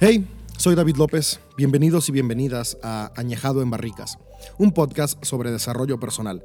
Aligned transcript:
Hey, 0.00 0.26
soy 0.56 0.74
David 0.74 0.96
López. 0.96 1.40
Bienvenidos 1.56 2.08
y 2.08 2.12
bienvenidas 2.12 2.78
a 2.82 3.12
Añejado 3.16 3.62
en 3.62 3.70
Barricas, 3.70 4.18
un 4.56 4.72
podcast 4.72 5.22
sobre 5.24 5.50
desarrollo 5.50 6.00
personal. 6.00 6.44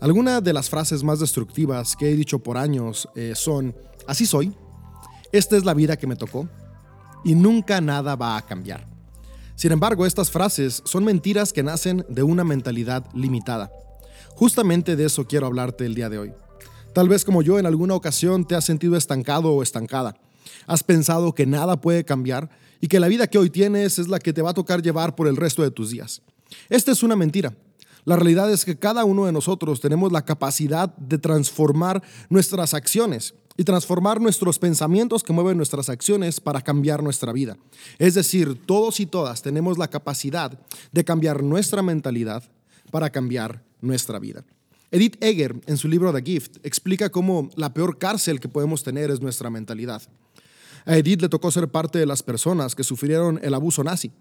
Algunas 0.00 0.42
de 0.42 0.52
las 0.52 0.68
frases 0.68 1.02
más 1.02 1.20
destructivas 1.20 1.96
que 1.96 2.10
he 2.10 2.16
dicho 2.16 2.40
por 2.40 2.58
años 2.58 3.08
eh, 3.14 3.32
son, 3.34 3.74
así 4.06 4.26
soy, 4.26 4.54
esta 5.32 5.56
es 5.56 5.64
la 5.64 5.74
vida 5.74 5.96
que 5.96 6.06
me 6.06 6.16
tocó 6.16 6.48
y 7.24 7.34
nunca 7.34 7.80
nada 7.80 8.16
va 8.16 8.36
a 8.36 8.42
cambiar. 8.42 8.86
Sin 9.54 9.72
embargo, 9.72 10.04
estas 10.04 10.30
frases 10.30 10.82
son 10.84 11.04
mentiras 11.04 11.52
que 11.52 11.62
nacen 11.62 12.04
de 12.08 12.22
una 12.22 12.44
mentalidad 12.44 13.06
limitada. 13.14 13.70
Justamente 14.34 14.96
de 14.96 15.06
eso 15.06 15.26
quiero 15.26 15.46
hablarte 15.46 15.86
el 15.86 15.94
día 15.94 16.08
de 16.08 16.18
hoy. 16.18 16.34
Tal 16.94 17.08
vez 17.08 17.24
como 17.24 17.42
yo 17.42 17.58
en 17.58 17.66
alguna 17.66 17.96
ocasión 17.96 18.46
te 18.46 18.54
has 18.54 18.64
sentido 18.64 18.96
estancado 18.96 19.52
o 19.52 19.64
estancada. 19.64 20.16
Has 20.68 20.84
pensado 20.84 21.34
que 21.34 21.44
nada 21.44 21.80
puede 21.80 22.04
cambiar 22.04 22.48
y 22.80 22.86
que 22.86 23.00
la 23.00 23.08
vida 23.08 23.26
que 23.26 23.36
hoy 23.36 23.50
tienes 23.50 23.98
es 23.98 24.06
la 24.06 24.20
que 24.20 24.32
te 24.32 24.42
va 24.42 24.50
a 24.50 24.54
tocar 24.54 24.80
llevar 24.80 25.16
por 25.16 25.26
el 25.26 25.36
resto 25.36 25.62
de 25.62 25.72
tus 25.72 25.90
días. 25.90 26.22
Esta 26.68 26.92
es 26.92 27.02
una 27.02 27.16
mentira. 27.16 27.52
La 28.04 28.14
realidad 28.14 28.52
es 28.52 28.64
que 28.64 28.78
cada 28.78 29.04
uno 29.04 29.26
de 29.26 29.32
nosotros 29.32 29.80
tenemos 29.80 30.12
la 30.12 30.24
capacidad 30.24 30.94
de 30.96 31.18
transformar 31.18 32.00
nuestras 32.28 32.74
acciones 32.74 33.34
y 33.56 33.64
transformar 33.64 34.20
nuestros 34.20 34.60
pensamientos 34.60 35.24
que 35.24 35.32
mueven 35.32 35.56
nuestras 35.56 35.88
acciones 35.88 36.38
para 36.38 36.60
cambiar 36.60 37.02
nuestra 37.02 37.32
vida. 37.32 37.56
Es 37.98 38.14
decir, 38.14 38.60
todos 38.66 39.00
y 39.00 39.06
todas 39.06 39.42
tenemos 39.42 39.78
la 39.78 39.88
capacidad 39.88 40.56
de 40.92 41.04
cambiar 41.04 41.42
nuestra 41.42 41.82
mentalidad 41.82 42.44
para 42.92 43.10
cambiar 43.10 43.64
nuestra 43.80 44.20
vida. 44.20 44.44
Edith 44.94 45.16
Egger, 45.20 45.60
en 45.66 45.76
su 45.76 45.88
libro 45.88 46.12
The 46.12 46.22
Gift, 46.22 46.58
explica 46.62 47.10
cómo 47.10 47.50
la 47.56 47.74
peor 47.74 47.98
cárcel 47.98 48.38
que 48.38 48.48
podemos 48.48 48.84
tener 48.84 49.10
es 49.10 49.20
nuestra 49.20 49.50
mentalidad. 49.50 50.00
A 50.86 50.96
Edith 50.96 51.20
le 51.20 51.28
tocó 51.28 51.50
ser 51.50 51.66
parte 51.66 51.98
de 51.98 52.06
las 52.06 52.22
personas 52.22 52.76
que 52.76 52.84
sufrieron 52.84 53.40
el 53.42 53.54
abuso 53.54 53.82
nazi 53.82 54.12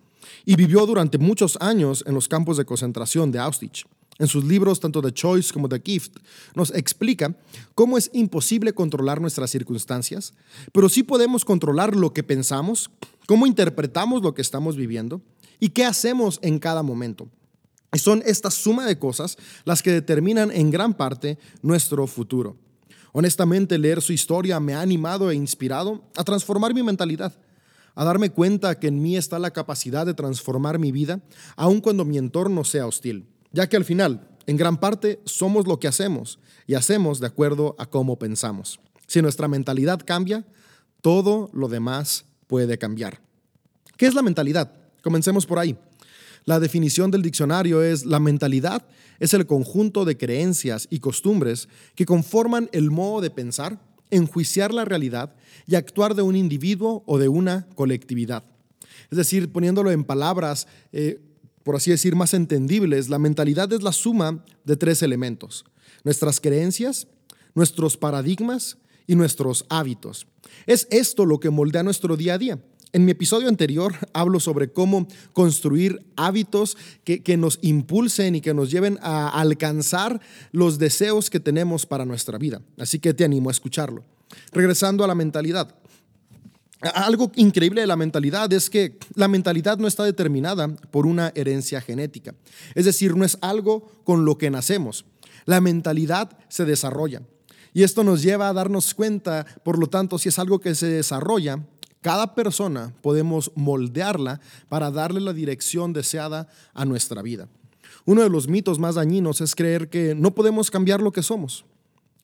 y 0.45 0.55
vivió 0.55 0.87
durante 0.87 1.19
muchos 1.19 1.59
años 1.61 2.03
en 2.07 2.15
los 2.15 2.27
campos 2.27 2.57
de 2.57 2.65
concentración 2.65 3.31
de 3.31 3.37
Auschwitz. 3.37 3.83
En 4.17 4.27
sus 4.27 4.45
libros, 4.45 4.79
tanto 4.79 5.03
The 5.03 5.11
Choice 5.11 5.53
como 5.53 5.69
The 5.69 5.79
Gift, 5.85 6.17
nos 6.55 6.71
explica 6.71 7.35
cómo 7.75 7.95
es 7.95 8.09
imposible 8.11 8.73
controlar 8.73 9.21
nuestras 9.21 9.51
circunstancias, 9.51 10.33
pero 10.71 10.89
sí 10.89 11.03
podemos 11.03 11.45
controlar 11.45 11.95
lo 11.95 12.13
que 12.13 12.23
pensamos, 12.23 12.89
cómo 13.27 13.45
interpretamos 13.45 14.23
lo 14.23 14.33
que 14.33 14.41
estamos 14.41 14.75
viviendo 14.75 15.21
y 15.59 15.69
qué 15.69 15.85
hacemos 15.85 16.39
en 16.41 16.57
cada 16.57 16.81
momento. 16.81 17.27
Y 17.93 17.99
son 17.99 18.23
esta 18.25 18.49
suma 18.49 18.85
de 18.85 18.97
cosas 18.97 19.37
las 19.65 19.83
que 19.83 19.91
determinan 19.91 20.51
en 20.51 20.71
gran 20.71 20.95
parte 20.95 21.37
nuestro 21.61 22.07
futuro. 22.07 22.57
Honestamente, 23.11 23.77
leer 23.77 24.01
su 24.01 24.11
historia 24.11 24.59
me 24.59 24.73
ha 24.73 24.81
animado 24.81 25.29
e 25.29 25.35
inspirado 25.35 26.03
a 26.17 26.23
transformar 26.23 26.73
mi 26.73 26.81
mentalidad, 26.81 27.33
a 27.93 28.03
darme 28.03 28.31
cuenta 28.31 28.79
que 28.79 28.87
en 28.87 29.01
mí 29.01 29.15
está 29.15 29.37
la 29.37 29.51
capacidad 29.51 30.07
de 30.07 30.15
transformar 30.15 30.79
mi 30.79 30.91
vida, 30.91 31.21
aun 31.55 31.79
cuando 31.79 32.05
mi 32.05 32.17
entorno 32.17 32.63
sea 32.63 32.87
hostil, 32.87 33.27
ya 33.51 33.69
que 33.69 33.77
al 33.77 33.85
final, 33.85 34.27
en 34.47 34.57
gran 34.57 34.79
parte, 34.79 35.21
somos 35.25 35.67
lo 35.67 35.79
que 35.79 35.87
hacemos 35.87 36.39
y 36.65 36.73
hacemos 36.73 37.19
de 37.19 37.27
acuerdo 37.27 37.75
a 37.77 37.85
cómo 37.85 38.17
pensamos. 38.17 38.79
Si 39.05 39.21
nuestra 39.21 39.47
mentalidad 39.47 40.01
cambia, 40.03 40.43
todo 41.01 41.51
lo 41.53 41.67
demás 41.67 42.25
puede 42.47 42.79
cambiar. 42.79 43.21
¿Qué 43.95 44.07
es 44.07 44.15
la 44.15 44.23
mentalidad? 44.23 44.73
Comencemos 45.03 45.45
por 45.45 45.59
ahí. 45.59 45.77
La 46.45 46.59
definición 46.59 47.11
del 47.11 47.21
diccionario 47.21 47.81
es 47.81 48.05
la 48.05 48.19
mentalidad 48.19 48.85
es 49.23 49.33
el 49.33 49.45
conjunto 49.45 50.03
de 50.03 50.17
creencias 50.17 50.85
y 50.89 50.99
costumbres 50.99 51.69
que 51.95 52.05
conforman 52.05 52.69
el 52.73 52.91
modo 52.91 53.21
de 53.21 53.29
pensar, 53.29 53.79
enjuiciar 54.11 54.73
la 54.73 54.83
realidad 54.83 55.33
y 55.65 55.75
actuar 55.75 56.13
de 56.13 56.23
un 56.23 56.35
individuo 56.35 57.03
o 57.05 57.17
de 57.17 57.29
una 57.29 57.65
colectividad. 57.75 58.43
Es 59.09 59.17
decir, 59.17 59.49
poniéndolo 59.49 59.91
en 59.91 60.03
palabras, 60.03 60.67
eh, 60.91 61.21
por 61.63 61.77
así 61.77 61.91
decir, 61.91 62.15
más 62.15 62.33
entendibles, 62.33 63.07
la 63.07 63.17
mentalidad 63.17 63.71
es 63.71 63.81
la 63.81 63.93
suma 63.93 64.43
de 64.65 64.75
tres 64.75 65.01
elementos. 65.01 65.63
Nuestras 66.03 66.41
creencias, 66.41 67.07
nuestros 67.55 67.95
paradigmas 67.95 68.77
y 69.07 69.15
nuestros 69.15 69.65
hábitos. 69.69 70.27
Es 70.65 70.85
esto 70.91 71.25
lo 71.25 71.39
que 71.39 71.49
moldea 71.49 71.83
nuestro 71.83 72.17
día 72.17 72.33
a 72.33 72.37
día. 72.37 72.59
En 72.95 73.05
mi 73.05 73.11
episodio 73.11 73.49
anterior 73.49 73.95
hablo 74.13 74.39
sobre 74.39 74.71
cómo 74.71 75.07
construir 75.33 76.05
hábitos 76.15 76.77
que, 77.03 77.23
que, 77.23 77.37
nos 77.37 77.57
impulsen 77.63 78.35
y 78.35 78.41
que 78.41 78.53
nos 78.53 78.69
lleven 78.69 78.99
a 79.01 79.29
alcanzar 79.29 80.21
los 80.51 80.77
deseos 80.77 81.31
que 81.31 81.39
tenemos 81.39 81.87
para 81.87 82.05
nuestra 82.05 82.37
vida. 82.37 82.61
Así 82.77 82.99
que 82.99 83.15
te 83.15 83.25
animo 83.25 83.49
a 83.49 83.51
escucharlo. 83.51 84.03
Regresando 84.51 85.03
a 85.03 85.07
la 85.07 85.15
mentalidad. 85.15 85.73
Algo 86.93 87.31
increíble 87.35 87.81
de 87.81 87.87
la 87.87 87.95
mentalidad 87.95 88.53
es 88.53 88.69
que 88.69 88.99
la 89.15 89.27
mentalidad 89.27 89.79
no 89.79 89.87
está 89.87 90.03
determinada 90.03 90.67
por 90.67 91.07
una 91.07 91.31
herencia 91.33 91.81
genética. 91.81 92.35
Es 92.75 92.85
decir, 92.85 93.17
no 93.17 93.25
es 93.25 93.39
algo 93.41 94.03
con 94.03 94.23
lo 94.23 94.37
que 94.37 94.51
nacemos. 94.51 95.05
La 95.45 95.61
mentalidad 95.61 96.37
se 96.47 96.65
desarrolla. 96.65 97.23
Y 97.73 97.81
esto 97.81 98.03
nos 98.03 98.21
lleva 98.21 98.49
a 98.49 98.53
darnos 98.53 98.93
cuenta, 98.93 99.47
por 99.63 99.79
lo 99.79 99.87
tanto, 99.87 100.19
si 100.19 100.29
es 100.29 100.37
algo 100.37 100.59
que 100.59 100.75
se 100.75 100.85
desarrolla, 100.85 101.59
cada 102.03 102.35
persona 102.35 102.93
podemos 103.01 103.51
moldearla 103.55 104.41
para 104.69 104.91
darle 104.91 105.21
la 105.21 105.33
dirección 105.33 105.93
deseada 105.93 106.47
a 106.75 106.85
nuestra 106.85 107.23
vida. 107.23 107.47
Uno 108.05 108.21
de 108.21 108.29
los 108.29 108.47
mitos 108.47 108.77
más 108.77 108.95
dañinos 108.95 109.41
es 109.41 109.55
creer 109.55 109.89
que 109.89 110.13
no 110.13 110.35
podemos 110.35 110.69
cambiar 110.69 111.01
lo 111.01 111.13
que 111.13 111.23
somos. 111.23 111.65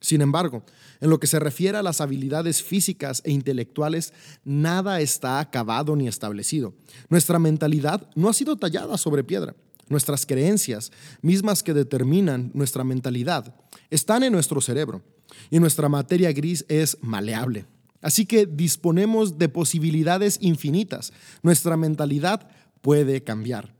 Sin 0.00 0.20
embargo, 0.20 0.62
en 1.00 1.10
lo 1.10 1.18
que 1.18 1.26
se 1.26 1.38
refiere 1.38 1.78
a 1.78 1.82
las 1.82 2.00
habilidades 2.00 2.62
físicas 2.62 3.22
e 3.24 3.32
intelectuales, 3.32 4.12
nada 4.44 5.00
está 5.00 5.40
acabado 5.40 5.96
ni 5.96 6.08
establecido. 6.08 6.74
Nuestra 7.08 7.38
mentalidad 7.38 8.08
no 8.14 8.28
ha 8.28 8.34
sido 8.34 8.56
tallada 8.56 8.96
sobre 8.98 9.24
piedra. 9.24 9.54
Nuestras 9.88 10.24
creencias, 10.24 10.92
mismas 11.20 11.62
que 11.62 11.74
determinan 11.74 12.50
nuestra 12.54 12.84
mentalidad, 12.84 13.54
están 13.90 14.22
en 14.22 14.32
nuestro 14.32 14.60
cerebro 14.60 15.02
y 15.50 15.58
nuestra 15.58 15.88
materia 15.88 16.32
gris 16.32 16.64
es 16.68 16.96
maleable. 17.00 17.66
Así 18.02 18.26
que 18.26 18.46
disponemos 18.46 19.38
de 19.38 19.48
posibilidades 19.48 20.38
infinitas. 20.40 21.12
Nuestra 21.42 21.76
mentalidad 21.76 22.48
puede 22.80 23.22
cambiar. 23.22 23.74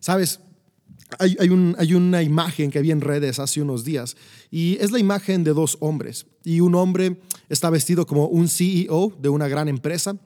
Sabes, 0.00 0.40
hay, 1.18 1.94
una 1.94 2.22
imagen 2.22 2.70
que 2.70 2.80
vi 2.80 2.90
en 2.90 3.00
redes 3.00 3.38
hace 3.38 3.62
unos 3.62 3.84
días 3.84 4.16
y 4.50 4.76
es 4.80 4.90
la 4.90 4.98
imagen 4.98 5.44
de 5.44 5.52
dos 5.52 5.76
hombres. 5.80 6.26
Y 6.44 6.60
un 6.60 6.74
hombre 6.74 7.20
está 7.48 7.70
vestido 7.70 8.06
como 8.06 8.26
un 8.26 8.48
CEO 8.48 9.12
de 9.20 9.28
una 9.28 9.48
gran 9.48 9.68
empresa 9.68 10.16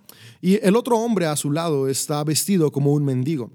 y 0.40 0.64
el 0.64 0.76
otro 0.76 0.98
hombre 0.98 1.26
a 1.26 1.36
su 1.36 1.50
lado 1.50 1.88
está 1.88 2.22
vestido 2.24 2.72
como 2.72 2.92
un 2.92 3.04
mendigo. 3.04 3.50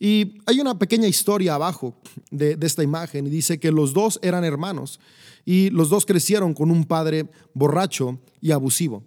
Y 0.00 0.40
hay 0.46 0.60
una 0.60 0.78
pequeña 0.78 1.06
historia 1.06 1.54
abajo 1.54 1.94
de, 2.30 2.58
esta 2.60 2.82
imagen 2.82 3.26
y 3.26 3.30
dice 3.30 3.58
que 3.58 3.70
los 3.70 3.92
dos 3.92 4.18
eran 4.22 4.44
hermanos 4.44 4.98
y 5.44 5.70
los 5.70 5.88
dos 5.88 6.04
crecieron 6.04 6.54
con 6.54 6.70
un 6.70 6.84
padre 6.84 7.30
borracho 7.54 8.18
y 8.40 8.50
abusivo. 8.50 9.04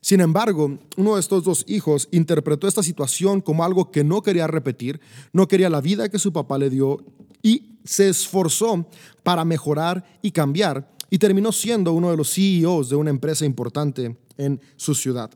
Sin 0.00 0.20
embargo, 0.20 0.78
uno 0.96 1.14
de 1.14 1.20
estos 1.20 1.44
dos 1.44 1.64
hijos 1.68 2.08
interpretó 2.12 2.68
esta 2.68 2.82
situación 2.82 3.40
como 3.40 3.64
algo 3.64 3.90
que 3.90 4.04
no 4.04 4.22
quería 4.22 4.46
repetir, 4.46 5.00
no 5.32 5.48
quería 5.48 5.70
la 5.70 5.80
vida 5.80 6.08
que 6.08 6.18
su 6.18 6.32
papá 6.32 6.58
le 6.58 6.70
dio 6.70 7.04
y 7.42 7.78
se 7.84 8.08
esforzó 8.08 8.86
para 9.22 9.44
mejorar 9.44 10.04
y 10.22 10.30
cambiar 10.30 10.90
y 11.10 11.18
terminó 11.18 11.52
siendo 11.52 11.92
uno 11.92 12.10
de 12.10 12.16
los 12.16 12.32
CEOs 12.34 12.88
de 12.88 12.96
una 12.96 13.10
empresa 13.10 13.44
importante 13.44 14.16
en 14.36 14.60
su 14.76 14.94
ciudad. 14.94 15.30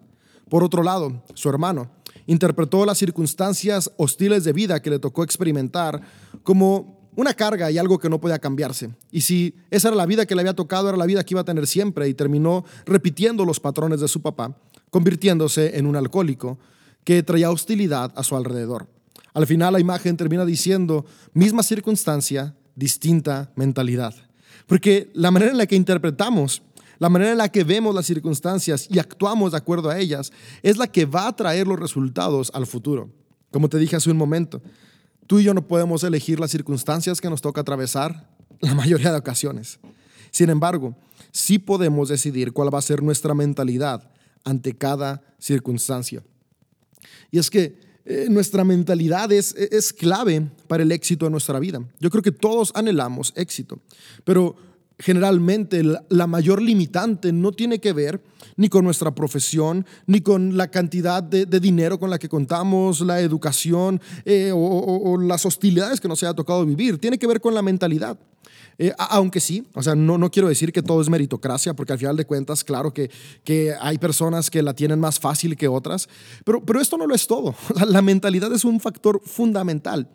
Por 0.49 0.65
otro 0.65 0.83
lado, 0.83 1.23
su 1.35 1.49
hermano 1.49 1.91
interpretó 2.27 2.85
las 2.85 2.99
circunstancias 2.99 3.91
hostiles 3.97 4.45
de 4.45 4.53
vida 4.53 4.83
que 4.83 4.91
le 4.91 4.99
tocó 4.99 5.23
experimentar 5.25 6.01
como 6.43 7.00
una 7.17 7.35
carga 7.35 7.71
y 7.71 7.79
algo 7.79 7.99
que 7.99 8.09
no 8.09 8.21
podía 8.21 8.39
cambiarse. 8.39 8.91
Y 9.11 9.23
si 9.23 9.55
esa 9.71 9.89
era 9.89 9.97
la 9.97 10.07
vida 10.07 10.27
que 10.27 10.35
le 10.35 10.43
había 10.43 10.55
tocado, 10.55 10.89
era 10.89 10.97
la 10.97 11.07
vida 11.07 11.25
que 11.25 11.35
iba 11.35 11.41
a 11.41 11.45
tener 11.45 11.67
siempre 11.67 12.09
y 12.09 12.15
terminó 12.15 12.65
repitiendo 12.87 13.45
los 13.45 13.61
patrones 13.61 14.01
de 14.01 14.09
su 14.09 14.23
papá, 14.23 14.57
convirtiéndose 14.91 15.79
en 15.79 15.87
un 15.87 15.97
alcohólico 15.97 16.59
que 17.05 17.23
traía 17.23 17.51
hostilidad 17.51 18.13
a 18.15 18.23
su 18.23 18.37
alrededor. 18.37 18.89
Al 19.35 19.47
final 19.47 19.73
la 19.73 19.81
imagen 19.81 20.17
termina 20.17 20.45
diciendo, 20.45 21.05
misma 21.33 21.63
circunstancia, 21.63 22.55
distinta 22.75 23.53
mentalidad. 23.57 24.15
Porque 24.67 25.11
la 25.15 25.31
manera 25.31 25.53
en 25.53 25.59
la 25.59 25.67
que 25.67 25.77
interpretamos, 25.77 26.63
la 26.99 27.09
manera 27.09 27.33
en 27.33 27.39
la 27.39 27.49
que 27.49 27.65
vemos 27.65 27.95
las 27.95 28.07
circunstancias 28.07 28.87
y 28.91 28.99
actuamos 28.99 29.53
de 29.53 29.59
acuerdo 29.59 29.91
a 29.91 29.99
ellas, 29.99 30.33
es 30.63 30.77
la 30.77 30.87
que 30.87 31.07
va 31.07 31.29
a 31.29 31.37
traer 31.37 31.67
los 31.67 31.79
resultados 31.79 32.51
al 32.55 32.67
futuro. 32.67 33.11
Como 33.51 33.69
te 33.69 33.79
dije 33.79 33.97
hace 33.97 34.11
un 34.11 34.17
momento, 34.17 34.63
Tú 35.31 35.39
y 35.39 35.45
yo 35.45 35.55
no 35.55 35.65
podemos 35.65 36.03
elegir 36.03 36.41
las 36.41 36.51
circunstancias 36.51 37.21
que 37.21 37.31
nos 37.31 37.41
toca 37.41 37.61
atravesar 37.61 38.29
la 38.59 38.75
mayoría 38.75 39.13
de 39.13 39.19
ocasiones. 39.19 39.79
Sin 40.33 40.51
embargo, 40.51 40.97
sí 41.31 41.61
podemos 41.61 42.09
decidir 42.09 42.53
cuál 42.53 42.75
va 42.75 42.81
a 42.81 42.83
ser 42.83 43.01
nuestra 43.01 43.33
mentalidad 43.33 44.11
ante 44.43 44.77
cada 44.77 45.23
circunstancia. 45.39 46.25
Y 47.31 47.39
es 47.39 47.49
que 47.49 47.79
eh, 48.07 48.27
nuestra 48.29 48.65
mentalidad 48.65 49.31
es, 49.31 49.55
es 49.55 49.93
clave 49.93 50.51
para 50.67 50.83
el 50.83 50.91
éxito 50.91 51.27
de 51.27 51.31
nuestra 51.31 51.61
vida. 51.61 51.81
Yo 52.01 52.11
creo 52.11 52.25
que 52.25 52.33
todos 52.33 52.73
anhelamos 52.75 53.33
éxito, 53.37 53.79
pero 54.25 54.57
generalmente 55.01 55.83
la 56.09 56.27
mayor 56.27 56.63
limitante 56.63 57.33
no 57.33 57.53
tiene 57.53 57.81
que 57.81 57.93
ver 57.93 58.23
ni 58.57 58.69
con 58.69 58.85
nuestra 58.85 59.15
profesión, 59.15 59.87
ni 60.07 60.21
con 60.21 60.57
la 60.57 60.71
cantidad 60.71 61.23
de, 61.23 61.47
dinero 61.47 61.99
con 61.99 62.11
la 62.11 62.19
que 62.19 62.29
contamos, 62.29 63.01
la 63.01 63.21
educación 63.21 64.01
eh, 64.25 64.53
o, 64.55 65.19
las 65.19 65.47
hostilidades 65.47 66.01
que 66.01 66.09
nos 66.09 66.23
haya 66.23 66.35
tocado 66.35 66.65
vivir. 66.67 66.99
Tiene 66.99 67.19
que 67.19 67.27
ver 67.27 67.41
con 67.41 67.55
la 67.55 67.63
mentalidad. 67.63 68.19
Eh, 68.79 68.93
aunque 68.99 69.41
sí, 69.41 69.67
o 69.75 69.83
sea, 69.83 69.95
no, 69.95 70.17
no 70.17 70.31
quiero 70.31 70.49
decir 70.49 70.73
que 70.73 70.83
todo 70.83 71.01
es 71.03 71.11
meritocracia, 71.11 71.75
porque 71.75 71.93
al 71.93 71.99
final 71.99 72.17
de 72.17 72.25
cuentas, 72.25 72.65
claro 72.65 72.95
que, 72.95 73.11
que 73.45 73.75
hay 73.79 73.99
personas 73.99 74.51
que 74.51 74.63
la 74.63 74.75
tienen 74.75 75.01
más 75.01 75.19
fácil 75.21 75.57
que 75.57 75.69
otras, 75.69 76.09
pero, 76.45 76.65
pero 76.65 76.81
esto 76.81 76.97
no 76.97 77.07
lo 77.07 77.15
es 77.15 77.27
todo. 77.27 77.55
la 77.89 78.01
mentalidad 78.03 78.53
es 78.53 78.65
un 78.65 78.81
factor 78.81 79.21
fundamental. 79.25 80.09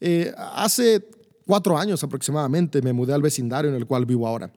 Eh, 0.00 0.32
hace 0.36 1.08
cuatro 1.46 1.78
años 1.78 2.02
aproximadamente 2.02 2.82
me 2.82 2.92
mudé 2.92 3.14
al 3.14 3.22
vecindario 3.22 3.70
en 3.70 3.76
el 3.76 3.86
cual 3.86 4.04
vivo 4.04 4.26
ahora. 4.26 4.52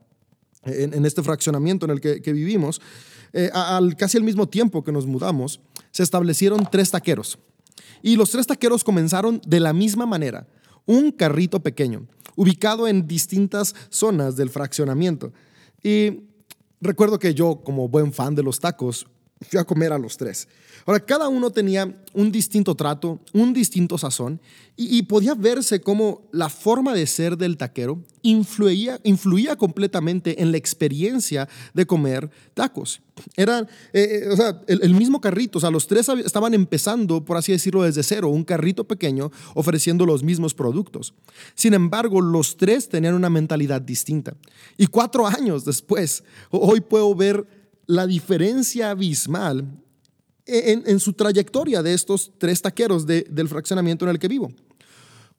En, 0.64 1.06
este 1.06 1.24
fraccionamiento 1.24 1.86
en 1.86 1.92
el 1.92 2.02
que, 2.02 2.34
vivimos, 2.34 2.82
eh, 3.32 3.50
al, 3.54 3.96
casi 3.96 4.18
al 4.18 4.24
mismo 4.24 4.50
tiempo 4.50 4.84
que 4.84 4.92
nos 4.92 5.06
mudamos, 5.06 5.62
se 5.92 6.04
establecieron 6.04 6.68
tres 6.70 6.92
taqueros. 6.92 7.40
Y 8.02 8.18
los 8.18 8.32
tres 8.32 8.48
taqueros 8.48 8.84
comenzaron 8.84 9.42
de 9.48 9.62
la 9.62 9.72
misma 9.72 10.06
manera. 10.06 10.48
Un 10.86 11.12
carrito 11.12 11.62
pequeño, 11.62 12.08
ubicado 12.36 12.88
en 12.88 13.08
distintas 13.08 13.74
zonas 13.90 14.36
del 14.36 14.50
fraccionamiento. 14.50 15.32
Y 15.82 16.24
recuerdo 16.82 17.20
que 17.20 17.34
yo, 17.34 17.62
como 17.64 17.88
buen 17.88 18.12
fan 18.12 18.36
de 18.36 18.44
los 18.44 18.60
tacos, 18.60 19.08
fui 19.42 19.60
a 19.60 19.64
comer 19.64 19.94
a 19.94 19.98
los 19.98 20.18
tres. 20.18 20.48
Ahora, 20.86 21.00
cada 21.00 21.30
uno 21.30 21.50
tenía 21.52 21.94
un 22.14 22.32
distinto 22.32 22.76
trato, 22.76 23.20
un 23.34 23.54
distinto 23.54 23.98
sazón, 23.98 24.42
y, 24.82 25.04
podía 25.04 25.36
verse 25.36 25.82
como 25.82 26.30
la 26.32 26.48
forma 26.48 26.94
de 26.94 27.06
ser 27.06 27.38
del 27.38 27.58
taquero 27.58 28.02
influía, 28.22 28.98
influía 29.04 29.58
completamente 29.58 30.42
en 30.42 30.52
la 30.54 30.58
experiencia 30.58 31.50
de 31.74 31.86
comer 31.86 32.30
tacos. 32.54 33.02
Eran, 33.36 33.68
eh, 33.92 34.22
eh, 34.24 34.30
o 34.30 34.38
sea, 34.38 34.62
el, 34.68 34.94
mismo 34.94 35.20
carrito, 35.20 35.58
o 35.58 35.62
sea, 35.62 35.70
los 35.70 35.86
tres 35.86 36.08
estaban 36.24 36.54
empezando, 36.54 37.26
por 37.26 37.36
así 37.36 37.52
decirlo, 37.52 37.84
desde 37.84 38.04
cero, 38.04 38.30
un 38.30 38.46
carrito 38.46 38.86
pequeño 38.86 39.32
ofreciendo 39.54 40.06
los 40.06 40.24
mismos 40.24 40.54
productos. 40.54 41.14
Sin 41.56 41.74
embargo, 41.74 42.22
los 42.22 42.56
tres 42.56 42.88
tenían 42.88 43.16
una 43.16 43.30
mentalidad 43.30 43.82
distinta. 43.82 44.38
Y 44.78 44.88
cuatro 44.88 45.28
años 45.28 45.66
después, 45.66 46.24
hoy 46.52 46.80
puedo 46.80 47.14
ver 47.14 47.46
la 47.90 48.06
diferencia 48.06 48.92
abismal 48.92 49.66
en, 50.46 51.00
su 51.00 51.14
trayectoria 51.14 51.82
de 51.82 51.96
estos 51.96 52.32
tres 52.38 52.62
taqueros 52.62 53.08
del 53.08 53.48
fraccionamiento 53.50 54.06
en 54.06 54.12
el 54.12 54.20
que 54.20 54.28
vivo. 54.28 54.52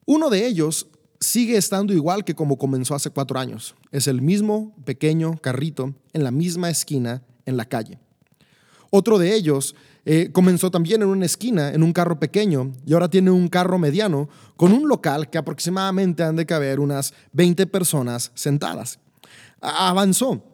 Uno 0.05 0.29
de 0.31 0.49
ellos 0.49 0.88
sigue 1.20 1.56
estando 1.56 1.93
igual 1.93 2.25
que 2.25 2.35
como 2.35 2.58
comenzó 2.58 2.97
hace 2.97 3.11
cuatro 3.11 3.38
años. 3.38 3.76
Es 3.93 4.08
el 4.08 4.20
mismo 4.20 4.75
pequeño 4.85 5.38
carrito 5.41 5.94
en 6.12 6.25
la 6.25 6.32
misma 6.32 6.70
esquina 6.70 7.23
en 7.47 7.56
la 7.56 7.67
calle. 7.67 8.00
Otro 8.91 9.20
de 9.20 9.32
ellos 9.32 9.76
eh, 10.05 10.31
comenzó 10.32 10.73
también 10.73 11.02
en 11.02 11.08
una 11.08 11.26
esquina, 11.26 11.73
en 11.73 11.85
un 11.85 11.93
carro 11.93 12.19
pequeño, 12.19 12.73
y 12.85 12.94
ahora 12.94 13.08
tiene 13.08 13.31
un 13.31 13.47
carro 13.47 13.79
mediano 13.79 14.29
con 14.56 14.73
un 14.73 14.88
local 14.88 15.31
que 15.31 15.38
aproximadamente 15.38 16.25
han 16.25 16.35
de 16.35 16.47
caber 16.47 16.81
unas 16.81 17.14
20 17.32 17.69
personas 17.69 18.32
sentadas. 18.35 18.99
avanzó 19.61 20.50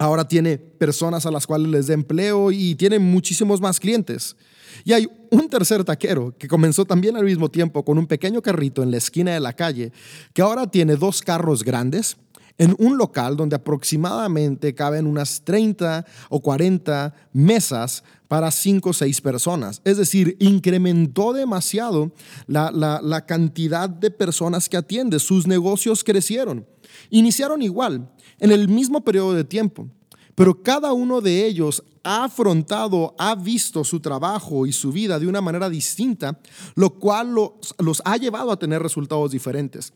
ahora 0.00 0.26
tiene 0.26 0.56
personas 0.56 1.26
a 1.26 1.30
las 1.30 1.46
cuales 1.46 1.68
les 1.68 1.86
da 1.86 1.94
empleo 1.94 2.50
y 2.50 2.74
tiene 2.74 2.98
muchísimos 2.98 3.60
más 3.60 3.78
clientes. 3.78 4.34
Y 4.82 4.94
hay 4.94 5.06
un 5.30 5.48
tercer 5.50 5.84
taquero 5.84 6.34
que 6.38 6.48
comenzó 6.48 6.86
también 6.86 7.16
al 7.16 7.24
mismo 7.24 7.50
tiempo 7.50 7.84
con 7.84 7.98
un 7.98 8.06
pequeño 8.06 8.40
carrito 8.40 8.82
en 8.82 8.90
la 8.90 8.96
esquina 8.96 9.32
de 9.34 9.40
la 9.40 9.52
calle, 9.52 9.92
que 10.32 10.40
ahora 10.40 10.70
tiene 10.70 10.96
dos 10.96 11.20
carros 11.20 11.62
grandes 11.62 12.16
en 12.60 12.76
un 12.78 12.98
local 12.98 13.38
donde 13.38 13.56
aproximadamente 13.56 14.74
caben 14.74 15.06
unas 15.06 15.42
30 15.44 16.04
o 16.28 16.40
40 16.40 17.14
mesas 17.32 18.04
para 18.28 18.50
5 18.50 18.90
o 18.90 18.92
6 18.92 19.20
personas. 19.22 19.80
Es 19.82 19.96
decir, 19.96 20.36
incrementó 20.38 21.32
demasiado 21.32 22.12
la, 22.46 22.70
la 22.70 23.24
cantidad 23.24 23.88
de 23.88 24.10
personas 24.10 24.68
que 24.68 24.76
atiende. 24.76 25.18
Sus 25.20 25.46
negocios 25.46 26.04
crecieron. 26.04 26.66
Iniciaron 27.08 27.62
igual, 27.62 28.10
en 28.38 28.52
el 28.52 28.68
mismo 28.68 29.02
periodo 29.02 29.32
de 29.32 29.44
tiempo, 29.44 29.88
pero 30.34 30.62
cada 30.62 30.92
uno 30.92 31.22
de 31.22 31.46
ellos 31.46 31.82
ha 32.02 32.24
afrontado, 32.24 33.14
ha 33.18 33.34
visto 33.36 33.84
su 33.84 34.00
trabajo 34.00 34.66
y 34.66 34.72
su 34.72 34.92
vida 34.92 35.18
de 35.18 35.26
una 35.26 35.40
manera 35.40 35.70
distinta, 35.70 36.38
lo 36.74 36.90
cual 36.90 37.32
los, 37.32 38.02
ha 38.04 38.18
llevado 38.18 38.52
a 38.52 38.58
tener 38.58 38.82
resultados 38.82 39.30
diferentes. 39.30 39.94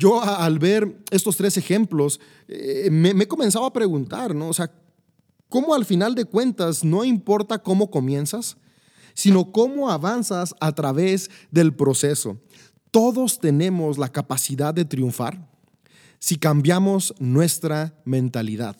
Yo 0.00 0.22
al 0.22 0.58
ver 0.58 0.96
estos 1.10 1.36
tres 1.36 1.58
ejemplos, 1.58 2.20
eh, 2.48 2.88
me, 2.90 3.12
me, 3.12 3.24
he 3.24 3.28
comenzado 3.28 3.66
a 3.66 3.72
preguntar, 3.72 4.34
¿no? 4.34 4.48
O 4.48 4.54
sea, 4.54 4.72
¿cómo 5.50 5.74
al 5.74 5.84
final 5.84 6.14
de 6.14 6.24
cuentas 6.24 6.82
no 6.82 7.04
importa 7.04 7.58
cómo 7.58 7.90
comienzas, 7.90 8.56
sino 9.12 9.52
cómo 9.52 9.90
avanzas 9.90 10.54
a 10.58 10.74
través 10.74 11.30
del 11.50 11.74
proceso? 11.74 12.38
Todos 12.90 13.40
tenemos 13.40 13.98
la 13.98 14.08
capacidad 14.08 14.72
de 14.72 14.86
triunfar 14.86 15.46
si 16.18 16.36
cambiamos 16.36 17.14
nuestra 17.18 17.94
mentalidad. 18.06 18.76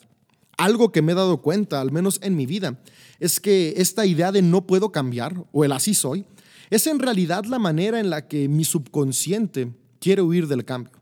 Algo 0.57 0.91
que 0.91 1.03
me 1.03 1.11
he 1.11 1.15
dado 1.15 1.43
cuenta, 1.43 1.81
al 1.81 1.91
menos 1.91 2.19
en 2.23 2.35
mi 2.35 2.47
vida, 2.47 2.79
es 3.19 3.39
que 3.39 3.75
esta 3.77 4.07
idea 4.07 4.31
de 4.31 4.41
no 4.41 4.65
puedo 4.65 4.91
cambiar 4.91 5.45
o 5.51 5.65
el 5.65 5.71
así 5.71 5.93
soy, 5.93 6.25
es 6.71 6.87
en 6.87 6.97
realidad 6.97 7.45
la 7.45 7.59
manera 7.59 7.99
en 7.99 8.09
la 8.09 8.27
que 8.27 8.47
mi 8.47 8.63
subconsciente 8.63 9.71
quiere 9.99 10.23
huir 10.23 10.47
del 10.47 10.65
cambio. 10.65 11.00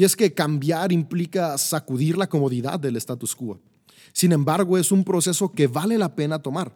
Y 0.00 0.04
es 0.04 0.16
que 0.16 0.32
cambiar 0.32 0.92
implica 0.92 1.58
sacudir 1.58 2.16
la 2.16 2.26
comodidad 2.26 2.80
del 2.80 2.96
status 2.96 3.36
quo. 3.36 3.60
Sin 4.14 4.32
embargo, 4.32 4.78
es 4.78 4.92
un 4.92 5.04
proceso 5.04 5.52
que 5.52 5.66
vale 5.66 5.98
la 5.98 6.16
pena 6.16 6.38
tomar, 6.38 6.74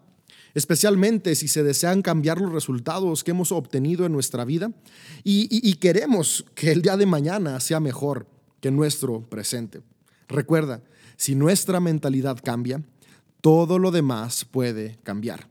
especialmente 0.52 1.34
si 1.34 1.48
se 1.48 1.62
desean 1.62 2.02
cambiar 2.02 2.38
los 2.38 2.52
resultados 2.52 3.24
que 3.24 3.30
hemos 3.30 3.50
obtenido 3.50 4.04
en 4.04 4.12
nuestra 4.12 4.44
vida 4.44 4.72
y, 5.22 5.72
queremos 5.76 6.44
que 6.54 6.70
el 6.70 6.82
día 6.82 6.98
de 6.98 7.06
mañana 7.06 7.60
sea 7.60 7.80
mejor 7.80 8.26
que 8.60 8.70
nuestro 8.70 9.22
presente. 9.22 9.80
Recuerda, 10.28 10.82
si 11.16 11.34
nuestra 11.34 11.80
mentalidad 11.80 12.36
cambia, 12.44 12.82
todo 13.40 13.78
lo 13.78 13.90
demás 13.90 14.44
puede 14.44 14.98
cambiar. 15.02 15.48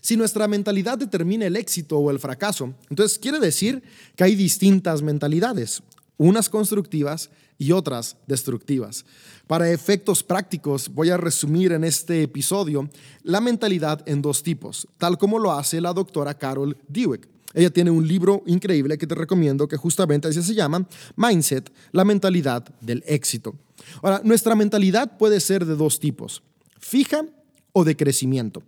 Si 0.00 0.16
nuestra 0.16 0.48
mentalidad 0.48 0.98
determina 0.98 1.46
el 1.46 1.54
éxito 1.54 1.98
o 1.98 2.10
el 2.10 2.18
fracaso, 2.18 2.74
entonces 2.90 3.20
quiere 3.20 3.38
decir 3.38 3.84
que 4.16 4.24
hay 4.24 4.34
distintas 4.34 5.00
mentalidades, 5.00 5.80
unas 6.22 6.48
constructivas 6.48 7.30
y 7.58 7.72
otras 7.72 8.16
destructivas. 8.26 9.04
Para 9.46 9.70
efectos 9.70 10.22
prácticos, 10.22 10.88
voy 10.88 11.10
a 11.10 11.16
resumir 11.16 11.72
en 11.72 11.84
este 11.84 12.22
episodio 12.22 12.88
la 13.22 13.40
mentalidad 13.40 14.02
en 14.06 14.22
dos 14.22 14.42
tipos, 14.42 14.88
tal 14.98 15.18
como 15.18 15.38
lo 15.38 15.52
hace 15.52 15.80
la 15.80 15.92
doctora 15.92 16.34
Carol 16.34 16.76
Dweck. 16.88 17.28
Ella 17.54 17.70
tiene 17.70 17.90
un 17.90 18.06
libro 18.08 18.42
increíble 18.46 18.96
que 18.96 19.06
te 19.06 19.14
recomiendo 19.14 19.68
que 19.68 19.76
justamente 19.76 20.28
así 20.28 20.42
se 20.42 20.54
llama 20.54 20.86
Mindset, 21.16 21.70
la 21.92 22.04
mentalidad 22.04 22.64
del 22.80 23.04
éxito. 23.06 23.54
Ahora, 24.00 24.22
nuestra 24.24 24.54
mentalidad 24.54 25.18
puede 25.18 25.38
ser 25.40 25.66
de 25.66 25.76
dos 25.76 26.00
tipos, 26.00 26.42
fija 26.78 27.26
o 27.72 27.84
de 27.84 27.96
crecimiento. 27.96 28.62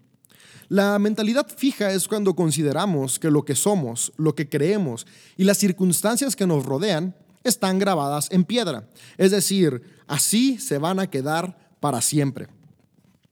La 0.68 0.98
mentalidad 0.98 1.46
fija 1.54 1.92
es 1.92 2.08
cuando 2.08 2.34
consideramos 2.34 3.18
que 3.18 3.30
lo 3.30 3.44
que 3.44 3.54
somos, 3.54 4.12
lo 4.16 4.34
que 4.34 4.48
creemos 4.48 5.06
y 5.36 5.44
las 5.44 5.58
circunstancias 5.58 6.36
que 6.36 6.46
nos 6.46 6.64
rodean 6.64 7.14
están 7.44 7.78
grabadas 7.78 8.28
en 8.32 8.44
piedra. 8.44 8.88
Es 9.16 9.30
decir, 9.30 9.82
así 10.06 10.58
se 10.58 10.78
van 10.78 10.98
a 10.98 11.08
quedar 11.08 11.56
para 11.80 12.00
siempre. 12.00 12.48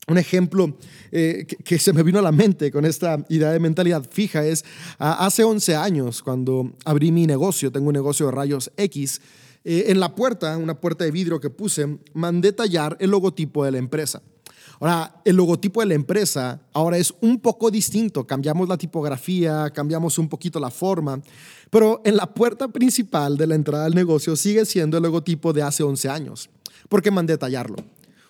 Un 0.09 0.19
ejemplo 0.19 0.76
eh, 1.12 1.47
que, 1.64 1.78
se 1.78 1.92
me 1.92 2.02
vino 2.02 2.19
a 2.19 2.23
la 2.23 2.33
mente 2.33 2.71
con 2.73 2.85
esta 2.85 3.25
idea 3.28 3.52
de 3.52 3.61
mentalidad 3.61 4.04
fija 4.11 4.45
es 4.45 4.64
hace 4.99 5.45
11 5.45 5.76
años 5.76 6.23
cuando 6.23 6.73
abrí 6.85 7.12
mi 7.12 7.26
negocio, 7.26 7.71
tengo 7.71 7.87
un 7.87 7.92
negocio 7.95 8.26
de 8.26 8.33
rayos 8.33 8.73
X, 8.76 9.21
eh, 9.64 9.85
en 9.88 10.00
la 10.00 10.14
puerta, 10.14 10.57
una 10.57 10.81
puerta 10.81 11.04
de 11.04 11.12
vidrio 11.12 11.38
que 11.38 11.50
puse, 11.50 11.99
mandé 12.14 12.52
tallar 12.52 12.97
el 12.99 13.11
logotipo 13.11 13.64
de 13.64 13.71
la 13.71 13.78
empresa. 13.78 14.23
Ahora, 14.82 15.14
el 15.24 15.36
logotipo 15.36 15.80
de 15.80 15.86
la 15.86 15.94
empresa 15.94 16.60
ahora 16.72 16.98
es 16.98 17.14
un 17.20 17.38
poco 17.38 17.70
distinto, 17.70 18.26
cambiamos 18.26 18.68
la 18.68 18.76
tipografía, 18.76 19.70
cambiamos 19.70 20.18
un 20.18 20.28
poquito 20.28 20.58
la 20.58 20.72
forma, 20.72 21.22
pero 21.70 22.02
en 22.04 22.16
la 22.16 22.26
puerta 22.26 22.66
principal 22.66 23.36
de 23.36 23.46
la 23.46 23.54
entrada 23.54 23.84
del 23.84 23.94
negocio 23.94 24.34
sigue 24.34 24.66
siendo 24.66 24.96
el 24.96 25.04
logotipo 25.04 25.52
de 25.52 25.62
hace 25.62 25.84
11 25.84 26.08
años, 26.08 26.50
porque 26.88 27.12
mandé 27.12 27.38
tallarlo. 27.38 27.76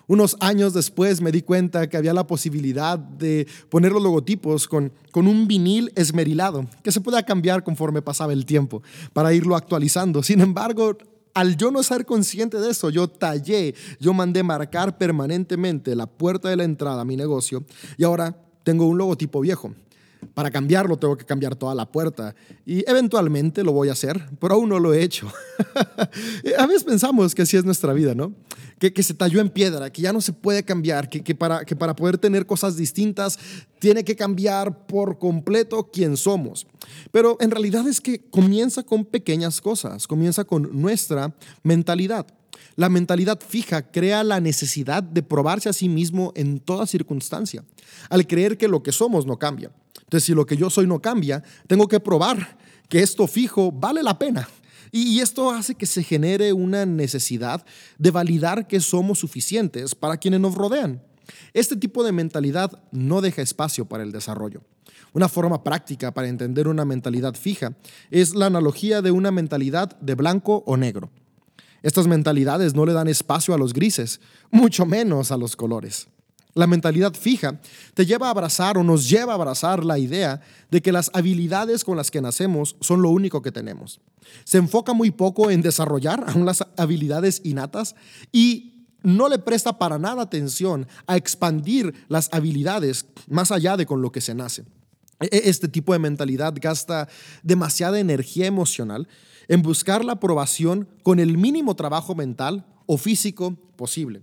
Unos 0.05 0.37
años 0.41 0.75
después 0.75 1.21
me 1.21 1.31
di 1.31 1.41
cuenta 1.41 1.89
que 1.89 1.97
había 1.97 2.13
la 2.13 2.27
posibilidad 2.27 2.99
de 2.99 3.47
poner 3.69 3.91
los 3.91 4.03
logotipos 4.03 4.67
con, 4.67 4.91
con 5.09 5.25
un 5.25 5.47
vinil 5.47 5.91
esmerilado, 5.95 6.67
que 6.83 6.91
se 6.91 7.01
podía 7.01 7.23
cambiar 7.23 7.63
conforme 7.63 8.03
pasaba 8.03 8.31
el 8.31 8.45
tiempo, 8.45 8.83
para 9.13 9.33
irlo 9.33 9.55
actualizando. 9.55 10.21
Sin 10.21 10.39
embargo, 10.39 10.97
al 11.33 11.57
yo 11.57 11.71
no 11.71 11.83
ser 11.83 12.05
consciente 12.05 12.59
de 12.59 12.71
eso, 12.71 12.89
yo 12.89 13.07
tallé, 13.07 13.75
yo 13.99 14.13
mandé 14.13 14.43
marcar 14.43 14.97
permanentemente 14.97 15.95
la 15.95 16.05
puerta 16.05 16.49
de 16.49 16.55
la 16.55 16.63
entrada 16.63 17.01
a 17.01 17.05
mi 17.05 17.15
negocio 17.15 17.63
y 17.97 18.03
ahora 18.03 18.35
tengo 18.63 18.85
un 18.85 18.97
logotipo 18.97 19.41
viejo. 19.41 19.73
Para 20.33 20.51
cambiarlo 20.51 20.97
tengo 20.97 21.17
que 21.17 21.25
cambiar 21.25 21.55
toda 21.55 21.75
la 21.75 21.91
puerta 21.91 22.35
y 22.65 22.89
eventualmente 22.89 23.63
lo 23.63 23.71
voy 23.71 23.89
a 23.89 23.93
hacer, 23.93 24.29
pero 24.39 24.55
aún 24.55 24.69
no 24.69 24.79
lo 24.79 24.93
he 24.93 25.03
hecho. 25.03 25.31
a 26.57 26.65
veces 26.65 26.83
pensamos 26.83 27.35
que 27.35 27.41
así 27.41 27.57
es 27.57 27.65
nuestra 27.65 27.93
vida, 27.93 28.15
¿no? 28.15 28.33
Que, 28.79 28.91
que 28.91 29.03
se 29.03 29.13
talló 29.13 29.39
en 29.39 29.49
piedra, 29.49 29.91
que 29.91 30.01
ya 30.01 30.11
no 30.11 30.21
se 30.21 30.33
puede 30.33 30.63
cambiar, 30.63 31.09
que, 31.09 31.23
que, 31.23 31.35
para, 31.35 31.63
que 31.63 31.75
para 31.75 31.95
poder 31.95 32.17
tener 32.17 32.45
cosas 32.45 32.75
distintas 32.75 33.39
tiene 33.79 34.03
que 34.03 34.15
cambiar 34.15 34.85
por 34.87 35.17
completo 35.19 35.89
quién 35.91 36.17
somos. 36.17 36.67
Pero 37.11 37.37
en 37.39 37.51
realidad 37.51 37.87
es 37.87 38.01
que 38.01 38.19
comienza 38.29 38.83
con 38.83 39.05
pequeñas 39.05 39.61
cosas, 39.61 40.07
comienza 40.07 40.43
con 40.43 40.69
nuestra 40.81 41.33
mentalidad. 41.63 42.25
La 42.75 42.89
mentalidad 42.89 43.39
fija 43.47 43.91
crea 43.91 44.23
la 44.23 44.39
necesidad 44.39 45.03
de 45.03 45.21
probarse 45.21 45.69
a 45.69 45.73
sí 45.73 45.89
mismo 45.89 46.31
en 46.35 46.59
toda 46.59 46.87
circunstancia, 46.87 47.63
al 48.09 48.25
creer 48.25 48.57
que 48.57 48.67
lo 48.67 48.81
que 48.81 48.91
somos 48.91 49.25
no 49.25 49.37
cambia. 49.37 49.71
Entonces, 50.01 50.25
si 50.25 50.33
lo 50.33 50.45
que 50.45 50.57
yo 50.57 50.69
soy 50.69 50.87
no 50.87 51.01
cambia, 51.01 51.43
tengo 51.67 51.87
que 51.87 51.99
probar 51.99 52.57
que 52.89 53.01
esto 53.01 53.27
fijo 53.27 53.71
vale 53.71 54.03
la 54.03 54.17
pena. 54.17 54.47
Y 54.91 55.19
esto 55.21 55.49
hace 55.49 55.73
que 55.73 55.87
se 55.87 56.03
genere 56.03 56.53
una 56.53 56.85
necesidad 56.85 57.65
de 57.97 58.11
validar 58.11 58.67
que 58.67 58.79
somos 58.79 59.17
suficientes 59.19 59.95
para 59.95 60.17
quienes 60.17 60.39
nos 60.39 60.53
rodean. 60.53 61.01
Este 61.53 61.75
tipo 61.75 62.03
de 62.03 62.11
mentalidad 62.11 62.83
no 62.91 63.21
deja 63.21 63.41
espacio 63.41 63.85
para 63.85 64.03
el 64.03 64.11
desarrollo. 64.11 64.61
Una 65.13 65.29
forma 65.29 65.63
práctica 65.63 66.13
para 66.13 66.27
entender 66.27 66.67
una 66.67 66.85
mentalidad 66.85 67.35
fija 67.35 67.75
es 68.11 68.35
la 68.35 68.47
analogía 68.47 69.01
de 69.01 69.11
una 69.11 69.31
mentalidad 69.31 69.99
de 69.99 70.15
blanco 70.15 70.63
o 70.67 70.77
negro. 70.77 71.11
Estas 71.81 72.07
mentalidades 72.07 72.75
no 72.75 72.85
le 72.85 72.93
dan 72.93 73.07
espacio 73.07 73.53
a 73.53 73.57
los 73.57 73.73
grises, 73.73 74.21
mucho 74.51 74.85
menos 74.85 75.31
a 75.31 75.37
los 75.37 75.55
colores. 75.55 76.07
La 76.55 76.67
mentalidad 76.67 77.13
fija 77.15 77.59
te 77.93 78.05
lleva 78.05 78.27
a 78.27 78.29
abrazar 78.29 78.77
o 78.77 78.83
nos 78.83 79.09
lleva 79.09 79.33
a 79.33 79.35
abrazar 79.35 79.83
la 79.83 79.97
idea 79.97 80.41
de 80.69 80.81
que 80.81 80.91
las 80.91 81.09
habilidades 81.13 81.83
con 81.83 81.97
las 81.97 82.11
que 82.11 82.21
nacemos 82.21 82.75
son 82.79 83.01
lo 83.01 83.09
único 83.09 83.41
que 83.41 83.51
tenemos. 83.51 83.99
Se 84.43 84.59
enfoca 84.59 84.93
muy 84.93 85.09
poco 85.09 85.49
en 85.49 85.61
desarrollar 85.61 86.23
aún 86.27 86.45
las 86.45 86.63
habilidades 86.77 87.41
innatas 87.43 87.95
y 88.31 88.87
no 89.01 89.29
le 89.29 89.39
presta 89.39 89.77
para 89.77 89.97
nada 89.97 90.21
atención 90.21 90.87
a 91.07 91.17
expandir 91.17 91.93
las 92.07 92.29
habilidades 92.31 93.05
más 93.27 93.51
allá 93.51 93.75
de 93.75 93.85
con 93.85 94.01
lo 94.01 94.11
que 94.11 94.21
se 94.21 94.35
nace. 94.35 94.63
E-, 95.19 95.25
e-, 95.31 95.49
este 95.49 95.67
tipo 95.67 95.93
de 95.93 95.99
mentalidad 95.99 96.53
gasta 96.55 97.09
demasiada 97.41 97.99
energía 97.99 98.45
emocional 98.45 99.07
en 99.47 99.61
buscar 99.61 100.05
la 100.05 100.13
aprobación 100.13 100.87
con 101.01 101.19
el 101.19 101.37
mínimo 101.37 101.75
trabajo 101.75 102.15
mental 102.15 102.65
o 102.85 102.97
físico 102.97 103.57
posible. 103.75 104.21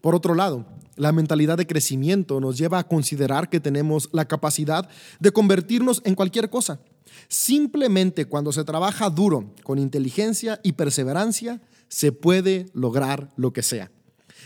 Por 0.00 0.14
otro 0.14 0.34
lado, 0.34 0.66
la 0.96 1.12
mentalidad 1.12 1.56
de 1.56 1.66
crecimiento 1.66 2.40
nos 2.40 2.58
lleva 2.58 2.78
a 2.78 2.88
considerar 2.88 3.48
que 3.48 3.60
tenemos 3.60 4.08
la 4.12 4.26
capacidad 4.26 4.88
de 5.20 5.32
convertirnos 5.32 6.02
en 6.04 6.14
cualquier 6.14 6.50
cosa. 6.50 6.80
Simplemente 7.28 8.26
cuando 8.26 8.52
se 8.52 8.64
trabaja 8.64 9.10
duro, 9.10 9.52
con 9.62 9.78
inteligencia 9.78 10.60
y 10.62 10.72
perseverancia, 10.72 11.60
se 11.88 12.12
puede 12.12 12.66
lograr 12.74 13.30
lo 13.36 13.52
que 13.52 13.62
sea. 13.62 13.90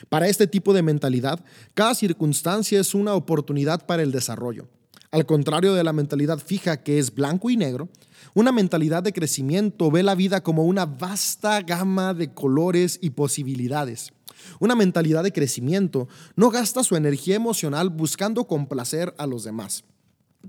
Para 0.09 0.29
este 0.29 0.47
tipo 0.47 0.75
de 0.75 0.83
mentalidad, 0.83 1.45
cada 1.75 1.95
circunstancia 1.95 2.81
es 2.81 2.95
una 2.95 3.15
oportunidad 3.15 3.87
para 3.87 4.03
el 4.03 4.13
desarrollo. 4.13 4.69
Al 5.11 5.25
contrario 5.25 5.75
de 5.75 5.85
la 5.85 5.93
mentalidad 5.93 6.39
fija 6.39 6.83
que 6.83 6.99
es 6.99 7.15
blanco 7.15 7.49
y 7.49 7.57
negro, 7.57 7.89
una 8.35 8.53
mentalidad 8.53 9.03
de 9.03 9.13
crecimiento 9.13 9.91
ve 9.91 10.03
la 10.03 10.15
vida 10.15 10.43
como 10.43 10.65
una 10.65 10.85
vasta 10.85 11.63
gama 11.63 12.13
de 12.13 12.35
colores 12.35 12.99
y 13.01 13.11
posibilidades. 13.11 14.13
Una 14.61 14.75
mentalidad 14.75 15.23
de 15.23 15.33
crecimiento 15.33 16.09
no 16.35 16.51
gasta 16.51 16.85
su 16.85 16.97
energía 16.97 17.37
emocional 17.37 17.91
buscando 17.91 18.47
complacer 18.47 19.15
a 19.19 19.27
los 19.27 19.45
demás. 19.45 19.85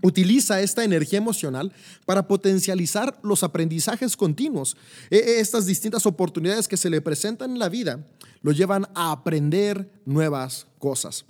Utiliza 0.01 0.61
esta 0.61 0.83
energía 0.83 1.17
emocional 1.17 1.73
para 2.05 2.27
potencializar 2.27 3.19
los 3.23 3.43
aprendizajes 3.43 4.15
continuos. 4.15 4.77
E, 5.09 5.17
e, 5.17 5.39
estas 5.39 5.65
distintas 5.65 6.05
oportunidades 6.05 6.67
que 6.67 6.77
se 6.77 6.89
le 6.89 7.01
presentan 7.01 7.51
en 7.51 7.59
la 7.59 7.69
vida 7.69 8.05
lo 8.41 8.51
llevan 8.51 8.87
a 8.93 9.11
aprender 9.11 9.89
nuevas 10.05 10.67
cosas. 10.77 11.25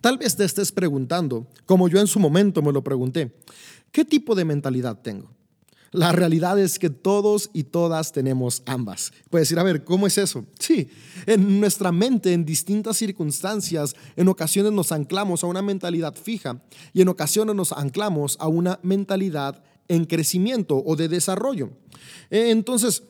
Tal 0.00 0.18
vez 0.18 0.36
te 0.36 0.44
estés 0.44 0.72
preguntando, 0.72 1.46
como 1.64 1.88
yo 1.88 2.00
en 2.00 2.06
su 2.06 2.18
momento 2.18 2.62
me 2.62 2.72
lo 2.72 2.82
pregunté, 2.82 3.32
¿qué 3.92 4.04
tipo 4.04 4.34
de 4.34 4.44
mentalidad 4.44 5.00
tengo? 5.00 5.35
La 5.96 6.12
realidad 6.12 6.58
es 6.60 6.78
que 6.78 6.90
todos 6.90 7.48
y 7.54 7.62
todas 7.64 8.12
tenemos 8.12 8.62
ambas. 8.66 9.14
Puedes 9.30 9.48
decir, 9.48 9.58
a 9.58 9.62
ver, 9.62 9.82
¿cómo 9.82 10.06
es 10.06 10.18
eso? 10.18 10.44
Sí, 10.58 10.90
en 11.24 11.58
nuestra 11.58 11.90
mente, 11.90 12.34
en 12.34 12.44
distintas 12.44 12.98
circunstancias, 12.98 13.96
en 14.14 14.28
ocasiones 14.28 14.72
nos 14.72 14.92
anclamos 14.92 15.42
a 15.42 15.46
una 15.46 15.62
mentalidad 15.62 16.14
fija 16.14 16.62
y 16.92 17.00
en 17.00 17.08
ocasiones 17.08 17.56
nos 17.56 17.72
anclamos 17.72 18.36
a 18.40 18.46
una 18.46 18.78
mentalidad 18.82 19.64
en 19.88 20.04
crecimiento 20.04 20.82
o 20.84 20.96
de 20.96 21.08
desarrollo. 21.08 21.70
Entonces, 22.28 23.02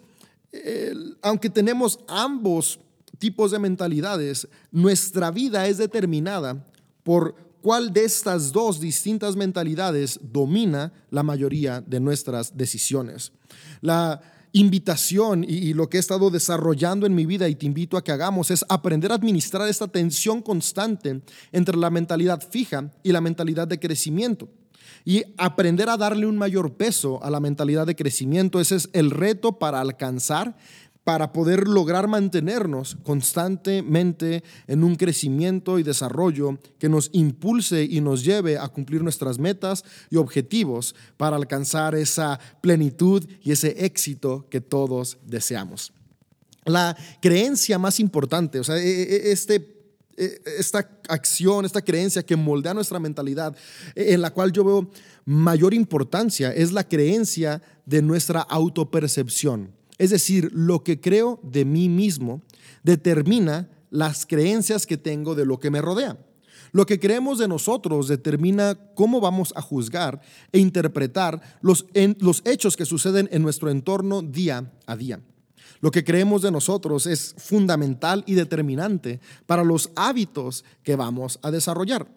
aunque 1.22 1.50
tenemos 1.50 1.98
ambos 2.06 2.78
tipos 3.18 3.50
de 3.50 3.58
mentalidades, 3.58 4.46
nuestra 4.70 5.32
vida 5.32 5.66
es 5.66 5.78
determinada 5.78 6.64
por 7.02 7.34
cuál 7.66 7.92
de 7.92 8.04
estas 8.04 8.52
dos 8.52 8.78
distintas 8.78 9.34
mentalidades 9.34 10.20
domina 10.22 10.92
la 11.10 11.24
mayoría 11.24 11.80
de 11.80 11.98
nuestras 11.98 12.56
decisiones. 12.56 13.32
La 13.80 14.22
invitación 14.52 15.42
y, 15.42 15.74
lo 15.74 15.90
que 15.90 15.96
he 15.96 16.00
estado 16.00 16.30
desarrollando 16.30 17.06
en 17.06 17.14
mi 17.16 17.26
vida 17.26 17.48
y 17.48 17.56
te 17.56 17.66
invito 17.66 17.96
a 17.96 18.04
que 18.04 18.12
hagamos 18.12 18.52
es 18.52 18.64
aprender 18.68 19.10
a 19.10 19.16
administrar 19.16 19.66
esta 19.68 19.88
tensión 19.88 20.42
constante 20.42 21.22
entre 21.50 21.76
la 21.76 21.90
mentalidad 21.90 22.40
fija 22.40 22.92
y 23.02 23.10
la 23.10 23.20
mentalidad 23.20 23.66
de 23.66 23.80
crecimiento. 23.80 24.48
Y 25.04 25.24
aprender 25.36 25.88
a 25.88 25.96
darle 25.96 26.26
un 26.26 26.38
mayor 26.38 26.74
peso 26.74 27.20
a 27.24 27.30
la 27.30 27.40
mentalidad 27.40 27.84
de 27.84 27.96
crecimiento, 27.96 28.60
ese 28.60 28.76
es 28.76 28.88
el 28.92 29.10
reto 29.10 29.58
para 29.58 29.80
alcanzar 29.80 30.56
para 31.06 31.32
poder 31.32 31.68
lograr 31.68 32.08
mantenernos 32.08 32.98
constantemente 33.04 34.42
en 34.66 34.82
un 34.82 34.96
crecimiento 34.96 35.78
y 35.78 35.84
desarrollo 35.84 36.58
que 36.80 36.88
nos 36.88 37.10
impulse 37.12 37.84
y 37.84 38.00
nos 38.00 38.24
lleve 38.24 38.58
a 38.58 38.66
cumplir 38.66 39.04
nuestras 39.04 39.38
metas 39.38 39.84
y 40.10 40.16
objetivos 40.16 40.96
para 41.16 41.36
alcanzar 41.36 41.94
esa 41.94 42.40
plenitud 42.60 43.24
y 43.40 43.52
ese 43.52 43.86
éxito 43.86 44.48
que 44.50 44.60
todos 44.60 45.18
deseamos. 45.24 45.92
La 46.64 46.96
creencia 47.22 47.78
más 47.78 48.00
importante, 48.00 48.58
o 48.58 48.64
sea, 48.64 48.76
e, 48.76 49.02
e, 49.02 49.30
este 49.30 49.76
e, 50.16 50.40
esta 50.58 50.90
acción, 51.08 51.64
esta 51.64 51.82
creencia 51.82 52.24
que 52.24 52.34
moldea 52.34 52.74
nuestra 52.74 52.98
mentalidad, 52.98 53.56
en 53.94 54.20
la 54.20 54.32
cual 54.32 54.50
yo 54.50 54.64
veo 54.64 54.90
mayor 55.24 55.72
importancia, 55.72 56.52
es 56.52 56.72
la 56.72 56.82
creencia 56.82 57.62
de 57.84 58.02
nuestra 58.02 58.40
autopercepción. 58.40 59.75
Es 59.98 60.10
decir, 60.10 60.50
lo 60.52 60.84
que 60.84 61.00
creo 61.00 61.40
de 61.42 61.64
mí 61.64 61.88
mismo 61.88 62.42
determina 62.82 63.70
las 63.90 64.26
creencias 64.26 64.86
que 64.86 64.96
tengo 64.96 65.34
de 65.34 65.46
lo 65.46 65.58
que 65.58 65.70
me 65.70 65.80
rodea. 65.80 66.18
Lo 66.72 66.84
que 66.84 67.00
creemos 67.00 67.38
de 67.38 67.48
nosotros 67.48 68.08
determina 68.08 68.78
cómo 68.94 69.20
vamos 69.20 69.52
a 69.56 69.62
juzgar 69.62 70.20
e 70.52 70.58
interpretar 70.58 71.40
los, 71.62 71.86
los 72.18 72.42
hechos 72.44 72.76
que 72.76 72.84
suceden 72.84 73.28
en 73.32 73.42
nuestro 73.42 73.70
entorno 73.70 74.20
día 74.22 74.72
a 74.86 74.96
día. 74.96 75.20
Lo 75.80 75.90
que 75.90 76.04
creemos 76.04 76.42
de 76.42 76.50
nosotros 76.50 77.06
es 77.06 77.34
fundamental 77.38 78.24
y 78.26 78.34
determinante 78.34 79.20
para 79.46 79.64
los 79.64 79.90
hábitos 79.94 80.64
que 80.82 80.96
vamos 80.96 81.38
a 81.42 81.50
desarrollar. 81.50 82.08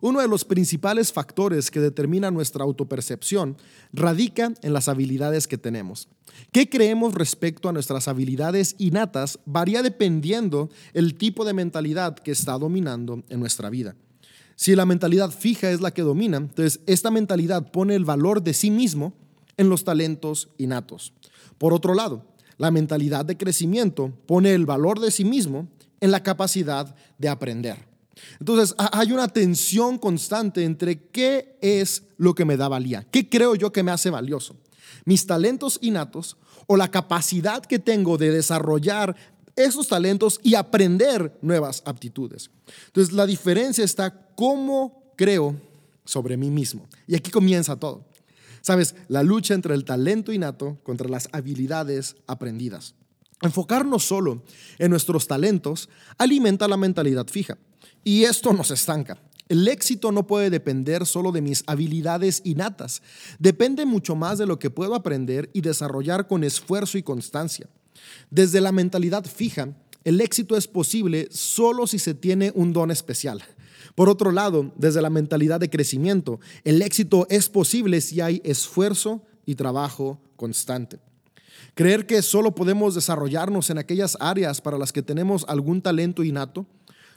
Uno 0.00 0.20
de 0.20 0.28
los 0.28 0.44
principales 0.44 1.12
factores 1.12 1.70
que 1.70 1.80
determina 1.80 2.30
nuestra 2.30 2.64
autopercepción 2.64 3.56
radica 3.92 4.52
en 4.62 4.72
las 4.72 4.88
habilidades 4.88 5.46
que 5.46 5.58
tenemos. 5.58 6.08
¿Qué 6.52 6.68
creemos 6.68 7.14
respecto 7.14 7.68
a 7.68 7.72
nuestras 7.72 8.08
habilidades 8.08 8.74
innatas 8.78 9.38
varía 9.46 9.82
dependiendo 9.82 10.68
el 10.92 11.14
tipo 11.14 11.44
de 11.44 11.54
mentalidad 11.54 12.16
que 12.16 12.32
está 12.32 12.58
dominando 12.58 13.22
en 13.28 13.40
nuestra 13.40 13.70
vida? 13.70 13.96
Si 14.54 14.74
la 14.74 14.86
mentalidad 14.86 15.30
fija 15.30 15.70
es 15.70 15.80
la 15.80 15.92
que 15.92 16.02
domina, 16.02 16.38
entonces 16.38 16.80
esta 16.86 17.10
mentalidad 17.10 17.70
pone 17.70 17.94
el 17.94 18.04
valor 18.04 18.42
de 18.42 18.54
sí 18.54 18.70
mismo 18.70 19.12
en 19.56 19.68
los 19.68 19.84
talentos 19.84 20.48
innatos. 20.58 21.12
Por 21.58 21.72
otro 21.72 21.94
lado, 21.94 22.24
la 22.58 22.70
mentalidad 22.70 23.24
de 23.24 23.36
crecimiento 23.36 24.12
pone 24.26 24.54
el 24.54 24.64
valor 24.64 25.00
de 25.00 25.10
sí 25.10 25.24
mismo 25.24 25.68
en 26.00 26.10
la 26.10 26.22
capacidad 26.22 26.94
de 27.18 27.28
aprender. 27.28 27.95
Entonces, 28.40 28.74
hay 28.78 29.12
una 29.12 29.28
tensión 29.28 29.98
constante 29.98 30.64
entre 30.64 31.08
qué 31.08 31.58
es 31.60 32.04
lo 32.16 32.34
que 32.34 32.44
me 32.44 32.56
da 32.56 32.68
valía, 32.68 33.06
qué 33.10 33.28
creo 33.28 33.54
yo 33.54 33.72
que 33.72 33.82
me 33.82 33.90
hace 33.90 34.10
valioso, 34.10 34.56
mis 35.04 35.26
talentos 35.26 35.78
innatos 35.82 36.36
o 36.66 36.76
la 36.76 36.90
capacidad 36.90 37.64
que 37.64 37.78
tengo 37.78 38.18
de 38.18 38.30
desarrollar 38.30 39.16
esos 39.54 39.88
talentos 39.88 40.40
y 40.42 40.54
aprender 40.54 41.38
nuevas 41.40 41.82
aptitudes. 41.86 42.50
Entonces, 42.86 43.14
la 43.14 43.26
diferencia 43.26 43.84
está 43.84 44.28
cómo 44.34 45.12
creo 45.16 45.56
sobre 46.04 46.36
mí 46.36 46.50
mismo. 46.50 46.86
Y 47.06 47.14
aquí 47.14 47.30
comienza 47.30 47.76
todo. 47.76 48.04
Sabes, 48.60 48.94
la 49.08 49.22
lucha 49.22 49.54
entre 49.54 49.74
el 49.74 49.84
talento 49.84 50.32
innato 50.32 50.78
contra 50.82 51.08
las 51.08 51.28
habilidades 51.32 52.16
aprendidas. 52.26 52.94
Enfocarnos 53.42 54.04
solo 54.04 54.42
en 54.78 54.90
nuestros 54.90 55.26
talentos 55.26 55.88
alimenta 56.18 56.66
la 56.68 56.76
mentalidad 56.76 57.28
fija 57.28 57.58
y 58.06 58.22
esto 58.22 58.52
nos 58.52 58.70
estanca. 58.70 59.18
El 59.48 59.66
éxito 59.66 60.12
no 60.12 60.28
puede 60.28 60.48
depender 60.48 61.04
solo 61.06 61.32
de 61.32 61.40
mis 61.40 61.64
habilidades 61.66 62.40
innatas, 62.44 63.02
depende 63.40 63.84
mucho 63.84 64.14
más 64.14 64.38
de 64.38 64.46
lo 64.46 64.60
que 64.60 64.70
puedo 64.70 64.94
aprender 64.94 65.50
y 65.52 65.60
desarrollar 65.60 66.28
con 66.28 66.44
esfuerzo 66.44 66.98
y 66.98 67.02
constancia. 67.02 67.68
Desde 68.30 68.60
la 68.60 68.70
mentalidad 68.70 69.24
fija, 69.24 69.70
el 70.04 70.20
éxito 70.20 70.56
es 70.56 70.68
posible 70.68 71.26
solo 71.32 71.88
si 71.88 71.98
se 71.98 72.14
tiene 72.14 72.52
un 72.54 72.72
don 72.72 72.92
especial. 72.92 73.42
Por 73.96 74.08
otro 74.08 74.30
lado, 74.30 74.72
desde 74.76 75.02
la 75.02 75.10
mentalidad 75.10 75.58
de 75.58 75.70
crecimiento, 75.70 76.38
el 76.62 76.82
éxito 76.82 77.26
es 77.28 77.48
posible 77.48 78.00
si 78.00 78.20
hay 78.20 78.40
esfuerzo 78.44 79.24
y 79.46 79.56
trabajo 79.56 80.20
constante. 80.36 81.00
Creer 81.74 82.06
que 82.06 82.22
solo 82.22 82.54
podemos 82.54 82.94
desarrollarnos 82.94 83.68
en 83.70 83.78
aquellas 83.78 84.16
áreas 84.20 84.60
para 84.60 84.78
las 84.78 84.92
que 84.92 85.02
tenemos 85.02 85.44
algún 85.48 85.82
talento 85.82 86.22
innato 86.22 86.66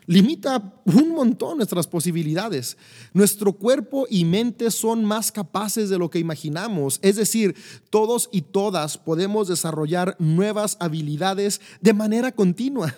limita 0.10 0.74
un 0.86 1.10
montón 1.10 1.58
nuestras 1.58 1.86
posibilidades. 1.86 2.78
Nuestro 3.13 3.54
cuerpo 3.54 4.08
y 4.10 4.25
mente 4.25 4.72
son 4.72 5.06
más 5.06 5.32
capaces 5.32 5.88
de 5.88 6.00
lo 6.00 6.10
que 6.10 6.18
imaginamos. 6.18 6.98
Es 7.04 7.16
decir, 7.16 7.56
todos 7.92 8.28
y 8.32 8.42
todas 8.42 8.98
podemos 8.98 9.48
desarrollar 9.48 10.16
nuevas 10.18 10.78
habilidades 10.80 11.62
de 11.80 11.94
manera 11.94 12.32
continua, 12.32 12.96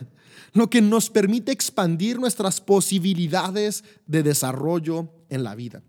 lo 0.53 0.69
que 0.69 0.81
nos 0.81 1.09
permite 1.09 1.51
expandir 1.51 2.17
nuestras 2.17 2.61
posibilidades 2.61 3.83
de 4.07 4.23
desarrollo 4.23 5.09
en 5.27 5.43
la 5.43 5.53
vida. 5.53 5.83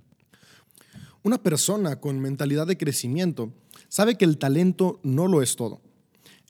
Una 1.23 1.41
persona 1.41 2.01
con 2.01 2.19
mentalidad 2.19 2.67
de 2.67 2.77
crecimiento 2.77 3.53
sabe 3.89 4.17
que 4.17 4.25
el 4.25 4.39
talento 4.39 4.99
no 5.05 5.29
lo 5.29 5.41
es 5.41 5.55
todo 5.55 5.81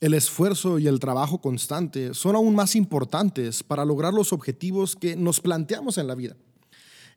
el 0.02 0.14
esfuerzo 0.14 0.80
y 0.80 0.88
el 0.88 0.98
trabajo 0.98 1.40
constante 1.40 2.12
son 2.12 2.34
aún 2.34 2.56
más 2.56 2.74
importantes 2.74 3.62
para 3.62 3.84
lograr 3.84 4.12
los 4.12 4.32
objetivos 4.32 4.96
que 4.96 5.14
nos 5.14 5.40
planteamos 5.40 5.96
en 5.96 6.08
la 6.08 6.16
vida. 6.16 6.36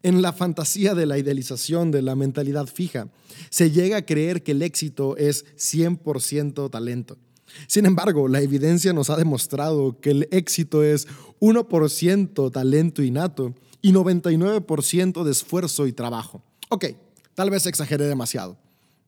En 0.04 0.22
la 0.22 0.34
fantasía 0.34 0.94
de 0.94 1.08
la 1.08 1.18
idealización 1.18 1.89
de 1.89 2.04
la 2.04 2.15
mentalidad 2.15 2.68
fija, 2.68 3.08
se 3.50 3.72
llega 3.72 3.98
a 3.98 4.06
creer 4.06 4.44
que 4.44 4.51
el 4.51 4.62
éxito 4.62 5.18
es 5.18 5.46
100% 5.56 6.70
talento. 6.70 7.18
Sin 7.65 7.88
embargo, 7.88 8.27
la 8.27 8.42
evidencia 8.42 8.94
nos 8.94 9.10
ha 9.10 9.18
demostrado 9.18 10.00
que 10.00 10.12
el 10.12 10.27
éxito 10.30 10.84
es 10.84 11.08
1% 11.39 12.51
talento 12.51 13.01
innato 13.01 13.56
y 13.82 13.94
99% 13.94 15.24
de 15.24 15.32
esfuerzo 15.32 15.88
y 15.88 15.94
trabajo. 15.94 16.44
Ok, 16.70 16.86
tal 17.34 17.50
vez 17.50 17.65
exageré 17.65 18.06
demasiado. 18.06 18.60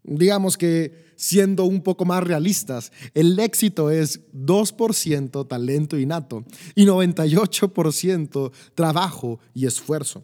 Digamos 0.03 0.57
que 0.57 1.07
siendo 1.15 1.65
un 1.65 1.81
poco 1.81 2.05
más 2.05 2.23
realistas, 2.23 2.91
el 3.13 3.37
éxito 3.39 3.89
es 3.89 4.21
2% 4.33 5.47
talento 5.47 5.97
innato 5.97 6.45
y 6.75 6.85
98% 6.85 8.51
trabajo 8.75 9.39
y 9.53 9.65
esfuerzo. 9.65 10.23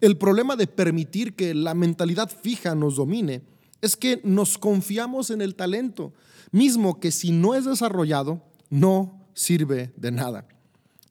El 0.00 0.18
problema 0.18 0.56
de 0.56 0.66
permitir 0.66 1.34
que 1.34 1.54
la 1.54 1.74
mentalidad 1.74 2.30
fija 2.30 2.74
nos 2.74 2.96
domine 2.96 3.42
es 3.80 3.96
que 3.96 4.20
nos 4.24 4.58
confiamos 4.58 5.30
en 5.30 5.42
el 5.42 5.54
talento, 5.54 6.12
mismo 6.50 7.00
que 7.00 7.10
si 7.10 7.30
no 7.30 7.54
es 7.54 7.64
desarrollado, 7.64 8.42
no 8.70 9.28
sirve 9.34 9.92
de 9.96 10.10
nada. 10.10 10.48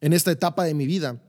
En 0.01 0.11
esta 0.11 0.31
etapa 0.31 0.63
de 0.63 0.73
mi 0.73 0.85
vida, 0.85 1.21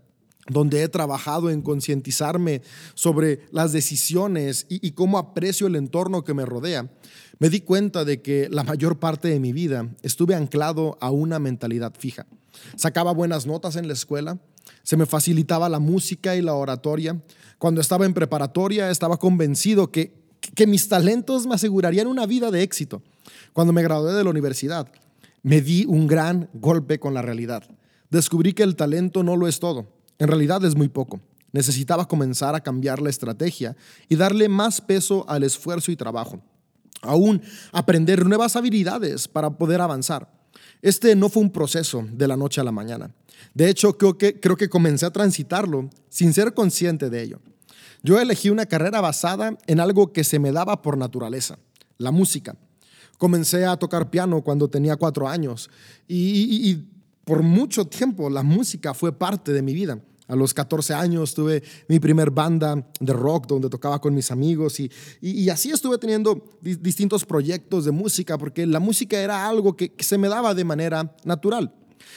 donde 0.48 0.82
he 0.82 0.88
trabajado 0.88 1.50
en 1.50 1.62
concientizarme 1.62 2.62
sobre 2.94 3.40
las 3.50 3.72
decisiones 3.72 4.66
y, 4.68 4.90
cómo 4.92 5.18
aprecio 5.18 5.66
el 5.66 5.76
entorno 5.76 6.24
que 6.24 6.34
me 6.34 6.44
rodea, 6.44 6.90
me 7.38 7.50
di 7.50 7.60
cuenta 7.60 8.04
de 8.04 8.22
que 8.22 8.48
la 8.50 8.62
mayor 8.62 8.98
parte 8.98 9.28
de 9.28 9.40
mi 9.40 9.52
vida 9.52 9.88
estuve 10.02 10.34
anclado 10.34 10.98
a 11.00 11.10
una 11.10 11.38
mentalidad 11.38 11.94
fija. 11.98 12.26
Sacaba 12.76 13.12
buenas 13.12 13.46
notas 13.46 13.76
en 13.76 13.88
la 13.88 13.94
escuela, 13.94 14.38
se 14.82 14.96
me 14.96 15.06
facilitaba 15.06 15.68
la 15.68 15.78
música 15.78 16.36
y 16.36 16.42
la 16.42 16.54
oratoria. 16.54 17.20
Cuando 17.58 17.80
estaba 17.80 18.06
en 18.06 18.14
preparatoria 18.14 18.90
estaba 18.90 19.18
convencido 19.18 19.90
que, 19.90 20.14
que 20.54 20.66
mis 20.66 20.88
talentos 20.88 21.46
me 21.46 21.54
asegurarían 21.54 22.06
una 22.06 22.26
vida 22.26 22.50
de 22.50 22.62
éxito. 22.62 23.02
Cuando 23.52 23.72
me 23.72 23.82
gradué 23.82 24.12
de 24.12 24.24
la 24.24 24.30
universidad, 24.30 24.90
me 25.42 25.60
di 25.60 25.84
un 25.86 26.06
gran 26.06 26.50
golpe 26.52 26.98
con 26.98 27.14
la 27.14 27.22
realidad. 27.22 27.64
Descubrí 28.10 28.52
que 28.52 28.62
el 28.62 28.76
talento 28.76 29.22
no 29.22 29.36
lo 29.36 29.48
es 29.48 29.58
todo 29.58 29.88
en 30.18 30.28
realidad 30.28 30.64
es 30.64 30.74
muy 30.76 30.88
poco. 30.88 31.20
Necesitaba 31.52 32.08
comenzar 32.08 32.54
a 32.54 32.60
cambiar 32.60 33.00
la 33.00 33.10
estrategia 33.10 33.76
y 34.08 34.16
darle 34.16 34.48
más 34.48 34.80
peso 34.80 35.24
al 35.28 35.44
esfuerzo 35.44 35.92
y 35.92 35.96
trabajo. 35.96 36.42
Aún 37.02 37.42
aprender 37.72 38.26
nuevas 38.26 38.56
habilidades 38.56 39.28
para 39.28 39.50
poder 39.50 39.80
avanzar. 39.80 40.28
Este 40.82 41.14
no 41.14 41.28
fue 41.28 41.42
un 41.42 41.50
proceso 41.50 42.04
de 42.10 42.28
la 42.28 42.36
noche 42.36 42.60
a 42.60 42.64
la 42.64 42.72
mañana. 42.72 43.14
De 43.54 43.68
hecho, 43.68 43.96
creo 43.96 44.18
que, 44.18 44.40
creo 44.40 44.56
que 44.56 44.68
comencé 44.68 45.06
a 45.06 45.12
transitarlo 45.12 45.90
sin 46.08 46.32
ser 46.32 46.54
consciente 46.54 47.08
de 47.08 47.22
ello. 47.22 47.40
Yo 48.02 48.20
elegí 48.20 48.50
una 48.50 48.66
carrera 48.66 49.00
basada 49.00 49.56
en 49.66 49.80
algo 49.80 50.12
que 50.12 50.24
se 50.24 50.38
me 50.38 50.52
daba 50.52 50.82
por 50.82 50.98
naturaleza, 50.98 51.58
la 51.98 52.10
música. 52.10 52.56
Comencé 53.16 53.64
a 53.64 53.76
tocar 53.76 54.10
piano 54.10 54.42
cuando 54.42 54.68
tenía 54.68 54.96
cuatro 54.96 55.28
años 55.28 55.70
y, 56.06 56.68
y 56.70 56.84
por 57.24 57.42
mucho 57.42 57.86
tiempo 57.86 58.28
la 58.28 58.42
música 58.42 58.92
fue 58.92 59.16
parte 59.16 59.52
de 59.52 59.62
mi 59.62 59.72
vida. 59.72 60.00
A 60.26 60.34
los 60.34 60.54
14 60.54 60.94
años 60.94 61.34
tuve 61.34 61.62
mi 61.86 62.00
primer 62.00 62.30
banda 62.30 62.86
de 62.98 63.12
rock 63.12 63.46
donde 63.46 63.68
tocaba 63.68 64.00
con 64.00 64.14
mis 64.14 64.30
amigos 64.30 64.80
y, 64.80 64.90
y, 65.20 65.50
así 65.50 65.70
estuve 65.70 65.98
teniendo 65.98 66.50
distintos 66.62 67.26
proyectos 67.26 67.84
de 67.84 67.90
música 67.90 68.38
porque 68.38 68.66
la 68.66 68.80
música 68.80 69.20
era 69.20 69.46
algo 69.46 69.76
que, 69.76 69.92
se 69.98 70.16
me 70.16 70.28
daba 70.28 70.54
de 70.54 70.64
manera 70.64 71.14
natural. 71.24 71.74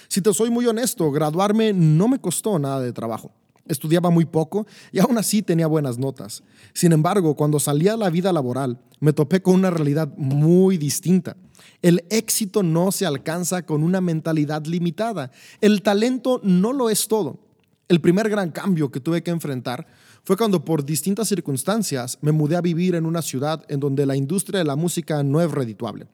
Si 0.08 0.22
te 0.22 0.34
soy 0.34 0.50
muy 0.50 0.66
honesto, 0.68 1.12
graduarme 1.12 1.74
no 1.74 2.08
me 2.08 2.20
costó 2.20 2.58
nada 2.58 2.80
de 2.80 2.94
trabajo. 2.94 3.34
Estudiaba 3.66 4.10
muy 4.10 4.24
poco 4.24 4.66
y 4.94 5.00
aún 5.00 5.18
así 5.18 5.42
tenía 5.42 5.68
buenas 5.68 5.98
notas. 5.98 6.44
Sin 6.74 6.94
embargo, 6.94 7.36
cuando 7.36 7.60
salí 7.60 7.90
a 7.90 7.98
la 7.98 8.10
vida 8.10 8.32
laboral, 8.32 8.80
me 9.02 9.12
topé 9.12 9.42
con 9.42 9.56
una 9.56 9.70
realidad 9.70 10.14
muy 10.16 10.78
distinta. 10.78 11.36
El 11.82 12.06
éxito 12.10 12.64
no 12.64 12.94
se 12.94 13.06
alcanza 13.06 13.66
con 13.66 13.84
una 13.84 14.00
mentalidad 14.00 14.66
limitada. 14.66 15.32
El 15.60 15.82
talento 15.82 16.40
no 16.44 16.72
lo 16.72 16.90
es 16.90 17.10
todo. 17.10 17.47
El 17.88 18.02
primer 18.02 18.30
gran 18.30 18.52
cambio 18.52 18.92
que 18.92 19.00
tuve 19.00 19.24
que 19.24 19.32
enfrentar 19.32 19.88
fue 20.26 20.36
cuando 20.36 20.66
por 20.66 20.84
distintas 20.84 21.30
circunstancias 21.30 22.18
me 22.22 22.34
mudé 22.34 22.58
a 22.58 22.62
vivir 22.62 22.96
en 22.96 23.06
una 23.06 23.22
ciudad 23.22 23.64
en 23.70 23.80
donde 23.80 24.06
la 24.06 24.18
industria 24.18 24.60
de 24.60 24.66
la 24.66 24.76
música 24.76 25.24
no 25.24 25.42
es 25.42 25.50
redituable. 25.50 26.08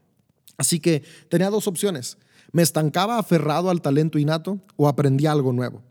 Así 0.57 0.79
que 0.79 1.01
tenía 1.29 1.49
dos 1.49 1.67
opciones. 1.67 2.17
Me 2.51 2.62
estancaba 2.62 3.17
aferrado 3.17 3.71
al 3.71 3.81
talento 3.81 4.19
innato 4.19 4.59
o 4.75 4.88
aprendía 4.88 5.31
algo 5.31 5.51
nuevo. 5.51 5.81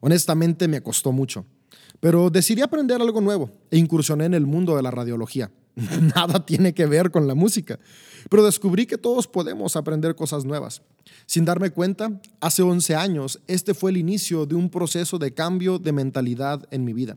Honestamente 0.00 0.68
me 0.68 0.82
costó 0.82 1.10
mucho, 1.12 1.46
pero 2.00 2.28
decidí 2.28 2.60
aprender 2.60 3.00
algo 3.00 3.22
nuevo 3.22 3.50
e 3.70 3.78
incursioné 3.78 4.26
en 4.26 4.34
el 4.34 4.44
mundo 4.44 4.76
de 4.76 4.82
la 4.82 4.90
radiología. 4.90 5.50
Nada 6.14 6.44
tiene 6.46 6.72
que 6.72 6.86
ver 6.86 7.10
con 7.10 7.26
la 7.26 7.34
música, 7.34 7.78
pero 8.30 8.44
descubrí 8.44 8.86
que 8.86 8.98
todos 8.98 9.26
podemos 9.26 9.76
aprender 9.76 10.14
cosas 10.14 10.44
nuevas. 10.44 10.82
Sin 11.26 11.44
darme 11.44 11.70
cuenta, 11.70 12.20
hace 12.40 12.62
11 12.62 12.94
años, 12.94 13.40
este 13.46 13.74
fue 13.74 13.90
el 13.90 13.96
inicio 13.96 14.46
de 14.46 14.54
un 14.54 14.70
proceso 14.70 15.18
de 15.18 15.34
cambio 15.34 15.78
de 15.78 15.92
mentalidad 15.92 16.66
en 16.70 16.84
mi 16.84 16.92
vida. 16.92 17.16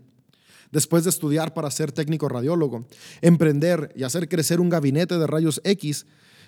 Después 0.72 1.04
de 1.04 1.12
estudiar 1.12 1.54
para 1.54 1.72
ser 1.72 1.92
técnico 1.92 2.28
radiólogo, 2.28 2.86
emprender 3.22 3.94
y 3.96 4.04
hacer 4.04 4.28
crecer 4.28 4.60
un 4.60 4.70
gabinete 4.70 5.18
de 5.18 5.28
rayos 5.28 5.62
X, 5.64 6.06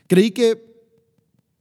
creí 0.07 0.31
que 0.31 0.69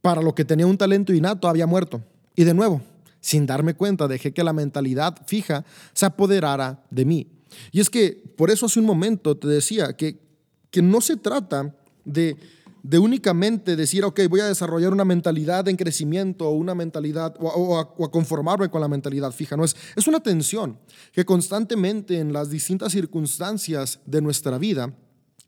para 0.01 0.21
lo 0.21 0.35
que 0.35 0.45
tenía 0.45 0.67
un 0.67 0.77
talento 0.77 1.13
innato 1.13 1.47
había 1.47 1.67
muerto. 1.67 2.03
Y 2.35 2.43
de 2.43 2.53
nuevo, 2.53 2.81
sin 3.21 3.45
darme 3.45 3.75
cuenta, 3.75 4.07
dejé 4.07 4.33
que 4.33 4.43
la 4.43 4.53
mentalidad 4.53 5.15
fija 5.25 5.65
se 5.93 6.05
apoderara 6.05 6.83
de 6.89 7.05
mí. 7.05 7.27
Y 7.71 7.79
es 7.79 7.89
que 7.89 8.21
por 8.37 8.49
eso 8.51 8.65
hace 8.65 8.79
un 8.79 8.85
momento 8.85 9.37
te 9.37 9.47
decía 9.47 9.93
que, 9.95 10.28
que 10.71 10.81
no 10.81 11.01
se 11.01 11.17
trata 11.17 11.75
de, 12.05 12.37
de 12.83 12.99
únicamente 12.99 13.75
decir, 13.75 14.03
ok, 14.03 14.21
voy 14.29 14.39
a 14.41 14.47
desarrollar 14.47 14.93
una 14.93 15.05
mentalidad 15.05 15.67
en 15.67 15.75
crecimiento 15.75 16.47
o 16.47 16.51
una 16.51 16.75
mentalidad 16.75 17.35
o, 17.39 17.77
a, 17.77 17.81
a, 17.81 18.11
conformarme 18.11 18.69
con 18.69 18.81
la 18.81 18.87
mentalidad 18.87 19.31
fija. 19.31 19.57
No, 19.57 19.65
es, 19.65 19.75
es 19.95 20.07
una 20.07 20.21
tensión 20.21 20.77
que 21.11 21.25
constantemente 21.25 22.19
en 22.19 22.33
las 22.33 22.49
distintas 22.49 22.91
circunstancias 22.91 23.99
de 24.05 24.21
nuestra 24.21 24.57
vida 24.57 24.93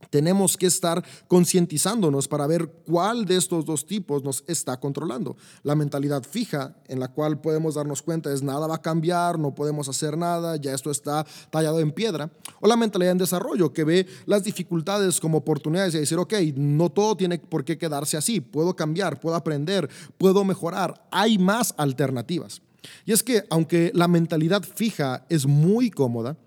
tenemos 0.10 0.58
que 0.58 0.68
estar 0.68 1.04
concientizándonos 1.28 2.28
para 2.28 2.48
ver 2.48 2.68
cuál 2.86 3.26
de 3.26 3.38
estos 3.38 3.66
dos 3.66 3.86
tipos 3.86 4.24
nos 4.24 4.44
está 4.48 4.80
controlando. 4.80 5.38
La 5.64 5.76
mentalidad 5.76 6.24
fija, 6.24 6.76
en 6.88 7.00
la 7.00 7.10
cual 7.10 7.42
podemos 7.42 7.76
darnos 7.76 8.02
cuenta 8.02 8.34
es 8.34 8.42
nada 8.42 8.68
va 8.68 8.76
a 8.76 8.82
cambiar, 8.82 9.40
no 9.40 9.54
podemos 9.54 9.88
hacer 9.88 10.18
nada, 10.18 10.56
ya 10.56 10.74
esto 10.74 10.92
está 10.92 11.26
tallado 11.50 11.80
en 11.80 11.92
piedra. 11.92 12.32
O 12.60 12.68
la 12.68 12.76
mentalidad 12.76 13.12
en 13.12 13.18
desarrollo, 13.18 13.74
que 13.74 13.84
ve 13.84 14.08
las 14.26 14.44
dificultades 14.44 15.20
como 15.20 15.40
oportunidades 15.40 15.96
y 15.96 16.00
decir, 16.00 16.18
ok, 16.18 16.34
no 16.56 16.90
todo 16.90 17.16
tiene 17.16 17.40
por 17.40 17.64
qué 17.64 17.78
quedarse 17.78 18.18
así, 18.18 18.42
puedo 18.42 18.76
cambiar, 18.76 19.20
puedo 19.20 19.36
aprender, 19.36 19.90
puedo 20.18 20.44
mejorar, 20.44 21.08
hay 21.12 21.38
más 21.38 21.74
alternativas. 21.78 22.62
Y 23.06 23.12
es 23.12 23.24
que 23.24 23.44
aunque 23.50 23.92
la 23.94 24.08
mentalidad 24.08 24.64
fija 24.64 25.26
es 25.30 25.46
muy 25.46 25.92
cómoda, 25.92 26.38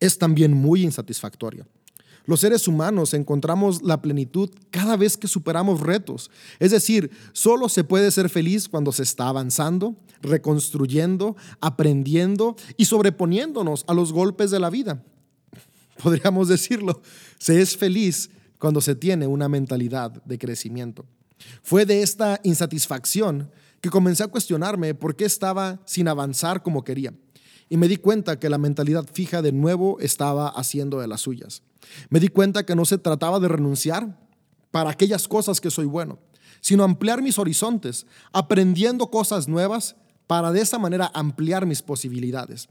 es 0.00 0.18
también 0.18 0.52
muy 0.52 0.82
insatisfactoria. 0.82 1.66
Los 2.28 2.40
seres 2.40 2.68
humanos 2.68 3.14
encontramos 3.14 3.80
la 3.80 4.02
plenitud 4.02 4.50
cada 4.70 4.98
vez 4.98 5.16
que 5.16 5.26
superamos 5.26 5.80
retos. 5.80 6.30
Es 6.58 6.72
decir, 6.72 7.10
solo 7.32 7.70
se 7.70 7.84
puede 7.84 8.10
ser 8.10 8.28
feliz 8.28 8.68
cuando 8.68 8.92
se 8.92 9.02
está 9.02 9.28
avanzando, 9.28 9.96
reconstruyendo, 10.20 11.36
aprendiendo 11.62 12.54
y 12.76 12.84
sobreponiéndonos 12.84 13.86
a 13.88 13.94
los 13.94 14.12
golpes 14.12 14.50
de 14.50 14.60
la 14.60 14.68
vida. 14.68 15.02
Podríamos 16.02 16.48
decirlo, 16.48 17.00
se 17.38 17.62
es 17.62 17.78
feliz 17.78 18.28
cuando 18.58 18.82
se 18.82 18.94
tiene 18.94 19.26
una 19.26 19.48
mentalidad 19.48 20.22
de 20.24 20.36
crecimiento. 20.38 21.06
Fue 21.62 21.86
de 21.86 22.02
esta 22.02 22.40
insatisfacción 22.42 23.50
que 23.80 23.88
comencé 23.88 24.24
a 24.24 24.28
cuestionarme 24.28 24.92
por 24.92 25.16
qué 25.16 25.24
estaba 25.24 25.80
sin 25.86 26.08
avanzar 26.08 26.62
como 26.62 26.84
quería. 26.84 27.14
Y 27.70 27.78
me 27.78 27.88
di 27.88 27.96
cuenta 27.96 28.38
que 28.38 28.50
la 28.50 28.58
mentalidad 28.58 29.06
fija 29.10 29.40
de 29.40 29.52
nuevo 29.52 29.98
estaba 30.00 30.48
haciendo 30.50 31.00
de 31.00 31.08
las 31.08 31.22
suyas. 31.22 31.62
Me 32.10 32.20
di 32.20 32.28
cuenta 32.28 32.64
que 32.64 32.74
no 32.74 32.84
se 32.84 32.98
trataba 32.98 33.40
de 33.40 33.48
renunciar 33.48 34.18
para 34.70 34.90
aquellas 34.90 35.28
cosas 35.28 35.60
que 35.60 35.70
soy 35.70 35.86
bueno, 35.86 36.18
sino 36.60 36.84
ampliar 36.84 37.22
mis 37.22 37.38
horizontes, 37.38 38.06
aprendiendo 38.32 39.10
cosas 39.10 39.48
nuevas 39.48 39.96
para 40.26 40.52
de 40.52 40.60
esa 40.60 40.78
manera 40.78 41.10
ampliar 41.14 41.66
mis 41.66 41.82
posibilidades. 41.82 42.68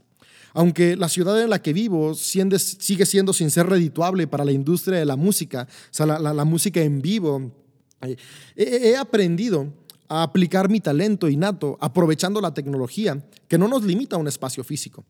Aunque 0.54 0.96
la 0.96 1.08
ciudad 1.08 1.40
en 1.42 1.50
la 1.50 1.60
que 1.60 1.72
vivo 1.72 2.14
sigue 2.14 3.06
siendo 3.06 3.32
sin 3.32 3.50
ser 3.50 3.66
redituable 3.66 4.26
para 4.26 4.44
la 4.44 4.52
industria 4.52 4.98
de 4.98 5.04
la 5.04 5.16
música, 5.16 5.68
o 5.68 5.88
sea, 5.90 6.06
la, 6.06 6.44
música 6.44 6.80
en 6.80 7.02
vivo, 7.02 7.52
eh, 8.00 8.16
he 8.56 8.96
aprendido 8.96 9.72
a 10.08 10.22
aplicar 10.22 10.70
mi 10.70 10.80
talento 10.80 11.28
innato 11.28 11.76
aprovechando 11.80 12.40
la 12.40 12.54
tecnología 12.54 13.22
que 13.46 13.58
no 13.58 13.68
nos 13.68 13.84
limita 13.84 14.16
a 14.16 14.18
un 14.18 14.28
espacio 14.28 14.64
físico. 14.64 15.04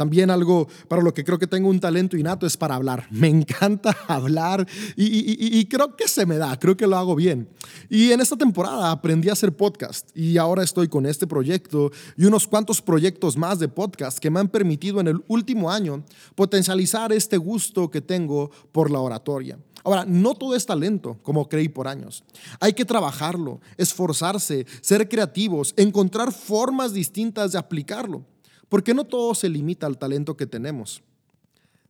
También 0.00 0.30
algo 0.30 0.66
para 0.88 1.02
lo 1.02 1.12
que 1.12 1.24
creo 1.24 1.38
que 1.38 1.46
tengo 1.46 1.68
un 1.68 1.78
talento 1.78 2.16
innato 2.16 2.46
es 2.46 2.56
para 2.56 2.74
hablar. 2.74 3.06
Me 3.10 3.28
encanta 3.28 3.94
hablar 4.08 4.66
y, 4.96 5.62
creo 5.66 5.94
que 5.94 6.08
se 6.08 6.24
me 6.24 6.38
da, 6.38 6.58
creo 6.58 6.74
que 6.74 6.86
lo 6.86 6.96
hago 6.96 7.14
bien. 7.14 7.50
Y 7.90 8.10
en 8.10 8.22
esta 8.22 8.34
temporada 8.34 8.92
aprendí 8.92 9.28
a 9.28 9.34
hacer 9.34 9.54
podcast 9.54 10.08
y 10.16 10.38
ahora 10.38 10.62
estoy 10.62 10.88
con 10.88 11.04
este 11.04 11.26
proyecto 11.26 11.90
y 12.16 12.24
unos 12.24 12.46
cuantos 12.46 12.80
proyectos 12.80 13.36
más 13.36 13.58
de 13.58 13.68
podcast 13.68 14.18
que 14.18 14.30
me 14.30 14.40
han 14.40 14.48
permitido 14.48 15.00
en 15.00 15.08
el 15.08 15.22
último 15.28 15.70
año 15.70 16.02
potencializar 16.34 17.12
este 17.12 17.36
gusto 17.36 17.90
que 17.90 18.00
tengo 18.00 18.50
por 18.72 18.90
la 18.90 19.00
oratoria. 19.00 19.58
Ahora, 19.84 20.04
no 20.06 20.34
todo 20.34 20.54
es 20.54 20.66
talento, 20.66 21.18
como 21.22 21.48
creí 21.48 21.68
por 21.68 21.88
años. 21.88 22.24
Hay 22.58 22.72
que 22.72 22.84
trabajarlo, 22.84 23.60
esforzarse, 23.76 24.66
ser 24.80 25.08
creativos, 25.08 25.74
encontrar 25.76 26.32
formas 26.32 26.92
distintas 26.92 27.52
de 27.52 27.58
aplicarlo, 27.58 28.24
porque 28.70 28.94
no 28.94 29.04
todo 29.04 29.34
se 29.34 29.50
limita 29.50 29.86
al 29.86 29.98
talento 29.98 30.38
que 30.38 30.46
tenemos. 30.46 31.02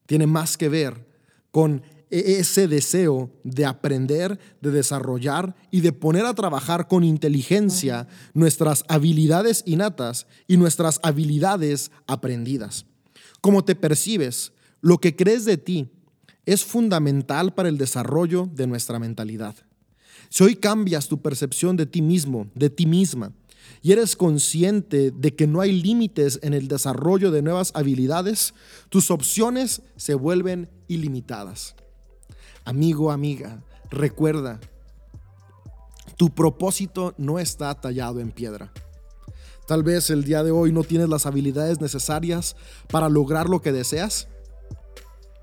Tiene 0.07 0.27
más 0.27 0.57
que 0.57 0.69
ver 0.69 1.07
con 1.53 1.83
e-, 2.11 2.39
ese 2.41 2.67
deseo 2.67 3.31
de 3.45 3.67
aprender, 3.67 4.41
de 4.61 4.71
desarrollar 4.73 5.55
y 5.71 5.83
de 5.83 5.93
poner 5.93 6.27
a 6.27 6.35
trabajar 6.35 6.89
con 6.89 7.05
inteligencia 7.05 8.09
nuestras 8.35 8.85
habilidades 8.89 9.63
innatas 9.67 10.27
y 10.49 10.57
nuestras 10.57 10.99
habilidades 11.05 11.93
aprendidas. 12.09 12.87
Cómo 13.41 13.65
te 13.65 13.77
percibes, 13.77 14.53
lo 14.81 14.99
que 14.99 15.15
crees 15.15 15.45
de 15.45 15.59
ti, 15.59 15.91
es 16.47 16.65
fundamental 16.65 17.55
para 17.55 17.69
el 17.69 17.79
desarrollo 17.79 18.49
de 18.53 18.67
nuestra 18.67 18.99
mentalidad. 18.99 19.55
Si 20.31 20.43
hoy 20.43 20.57
cambias 20.57 21.09
tu 21.09 21.21
percepción 21.21 21.77
de 21.77 21.87
ti 21.87 22.01
mismo, 22.01 22.49
de 22.55 22.71
ti 22.71 22.87
misma, 22.87 23.33
y 23.83 23.93
eres 23.93 24.17
consciente 24.17 25.11
de 25.11 25.35
que 25.35 25.47
no 25.47 25.61
hay 25.61 25.73
límites 25.73 26.39
en 26.43 26.55
el 26.55 26.69
desarrollo 26.69 27.31
de 27.31 27.43
nuevas 27.43 27.73
habilidades, 27.75 28.55
tus 28.89 29.11
opciones 29.11 29.83
se 29.97 30.15
vuelven 30.15 30.69
ilimitadas. 30.89 31.75
Amigo, 32.65 33.11
amiga, 33.11 33.63
recuerda, 33.91 34.61
tu 36.17 36.31
propósito 36.31 37.15
no 37.17 37.39
está 37.39 37.75
tallado 37.75 38.21
en 38.21 38.31
piedra. 38.31 38.73
Tal 39.67 39.83
vez 39.83 40.11
el 40.11 40.25
día 40.25 40.43
de 40.43 40.51
hoy 40.51 40.73
no 40.73 40.85
tienes 40.85 41.09
las 41.09 41.27
habilidades 41.27 41.81
necesarias 41.81 42.57
para 42.91 43.09
lograr 43.09 43.49
lo 43.49 43.63
que 43.63 43.73
deseas, 43.73 44.29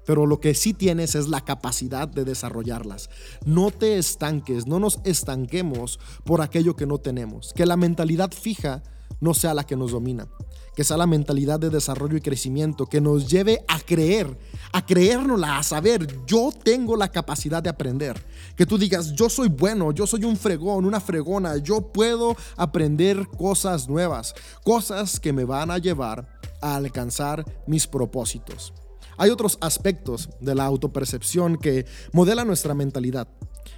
pero 0.07 0.25
lo 0.25 0.39
que 0.39 0.55
sí 0.55 0.73
tienes 0.73 1.15
es 1.15 1.27
la 1.27 1.41
capacidad 1.41 2.07
de 2.07 2.23
desarrollarlas. 2.23 3.09
No 3.45 3.71
te 3.71 3.97
estanques, 3.97 4.65
no 4.65 4.79
nos 4.79 5.01
estanquemos 5.03 5.99
por 6.23 6.39
aquello 6.41 6.77
que 6.77 6.85
no 6.85 6.97
tenemos. 6.97 7.51
Que 7.53 7.65
la 7.65 7.75
mentalidad 7.75 8.31
fija 8.31 8.81
no 9.19 9.33
sea 9.33 9.53
la 9.53 9.65
que 9.65 9.75
nos 9.75 9.91
domina. 9.91 10.29
Que 10.77 10.85
sea 10.85 10.95
la 10.95 11.07
mentalidad 11.07 11.59
de 11.59 11.69
desarrollo 11.69 12.15
y 12.15 12.21
crecimiento 12.21 12.85
que 12.85 13.01
nos 13.01 13.27
lleve 13.27 13.65
a 13.67 13.81
creer, 13.81 14.37
a 14.71 14.85
creérnosla, 14.85 15.57
a 15.57 15.63
saber, 15.63 16.07
yo 16.25 16.51
tengo 16.63 16.95
la 16.95 17.11
capacidad 17.11 17.61
de 17.61 17.69
aprender. 17.69 18.15
Que 18.55 18.65
tú 18.65 18.77
digas, 18.77 19.11
yo 19.11 19.29
soy 19.29 19.49
bueno, 19.49 19.91
yo 19.91 20.07
soy 20.07 20.23
un 20.23 20.37
fregón, 20.37 20.85
una 20.85 21.01
fregona, 21.01 21.57
yo 21.57 21.81
puedo 21.81 22.37
aprender 22.55 23.27
cosas 23.27 23.89
nuevas, 23.89 24.33
cosas 24.63 25.19
que 25.19 25.33
me 25.33 25.43
van 25.43 25.69
a 25.69 25.79
llevar 25.79 26.39
a 26.61 26.77
alcanzar 26.77 27.43
mis 27.65 27.87
propósitos. 27.87 28.71
Hay 29.17 29.29
otros 29.29 29.57
aspectos 29.61 30.29
de 30.39 30.55
la 30.55 30.65
autopercepción 30.65 31.57
que 31.57 31.85
modelan 32.13 32.47
nuestra 32.47 32.73
mentalidad. 32.73 33.27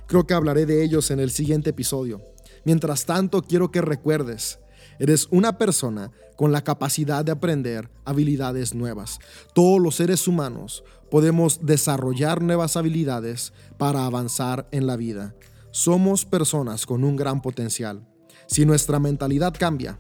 Creo 0.07 0.27
que 0.27 0.33
hablaré 0.33 0.65
de 0.65 0.83
ellos 0.83 1.11
en 1.11 1.19
el 1.19 1.31
siguiente 1.31 1.71
episodio. 1.71 2.21
Mientras 2.65 3.05
tanto, 3.05 3.41
quiero 3.41 3.71
que 3.71 3.81
recuerdes, 3.81 4.59
eres 4.99 5.27
una 5.31 5.57
persona 5.57 6.11
con 6.35 6.51
la 6.51 6.63
capacidad 6.63 7.23
de 7.23 7.31
aprender 7.31 7.89
habilidades 8.05 8.73
nuevas. 8.73 9.19
Todos 9.53 9.79
los 9.81 9.95
seres 9.95 10.27
humanos 10.27 10.83
podemos 11.09 11.65
desarrollar 11.65 12.41
nuevas 12.41 12.77
habilidades 12.77 13.53
para 13.77 14.05
avanzar 14.05 14.67
en 14.71 14.87
la 14.87 14.97
vida. 14.97 15.35
Somos 15.71 16.25
personas 16.25 16.85
con 16.85 17.03
un 17.03 17.15
gran 17.15 17.41
potencial. 17.41 18.07
Si 18.47 18.65
nuestra 18.65 18.99
mentalidad 18.99 19.53
cambia, 19.57 19.99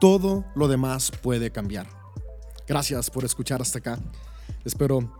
todo 0.00 0.44
lo 0.54 0.68
demás 0.68 1.12
puede 1.22 1.50
cambiar. 1.50 1.86
Gracias 2.66 3.10
por 3.10 3.24
escuchar 3.24 3.60
hasta 3.60 3.78
acá. 3.78 3.98
Espero 4.64 5.10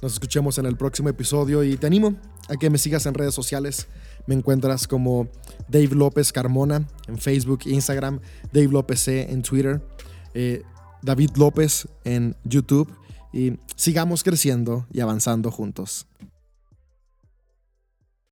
nos 0.00 0.12
escuchemos 0.12 0.58
en 0.58 0.66
el 0.66 0.76
próximo 0.76 1.08
episodio 1.08 1.64
y 1.64 1.76
te 1.76 1.86
animo 1.86 2.14
a 2.48 2.56
que 2.56 2.70
me 2.70 2.78
sigas 2.78 3.06
en 3.06 3.14
redes 3.14 3.34
sociales. 3.34 3.88
Me 4.26 4.34
encuentras 4.34 4.86
como 4.86 5.28
Dave 5.68 5.90
López 5.92 6.32
Carmona 6.32 6.86
en 7.08 7.18
Facebook 7.18 7.60
Instagram, 7.64 8.20
Dave 8.52 8.68
López 8.68 9.00
C 9.00 9.32
en 9.32 9.42
Twitter, 9.42 9.82
eh, 10.34 10.62
David 11.02 11.30
López 11.36 11.88
en 12.04 12.36
YouTube 12.44 12.92
y 13.32 13.58
sigamos 13.74 14.22
creciendo 14.22 14.86
y 14.92 15.00
avanzando 15.00 15.50
juntos. 15.50 16.06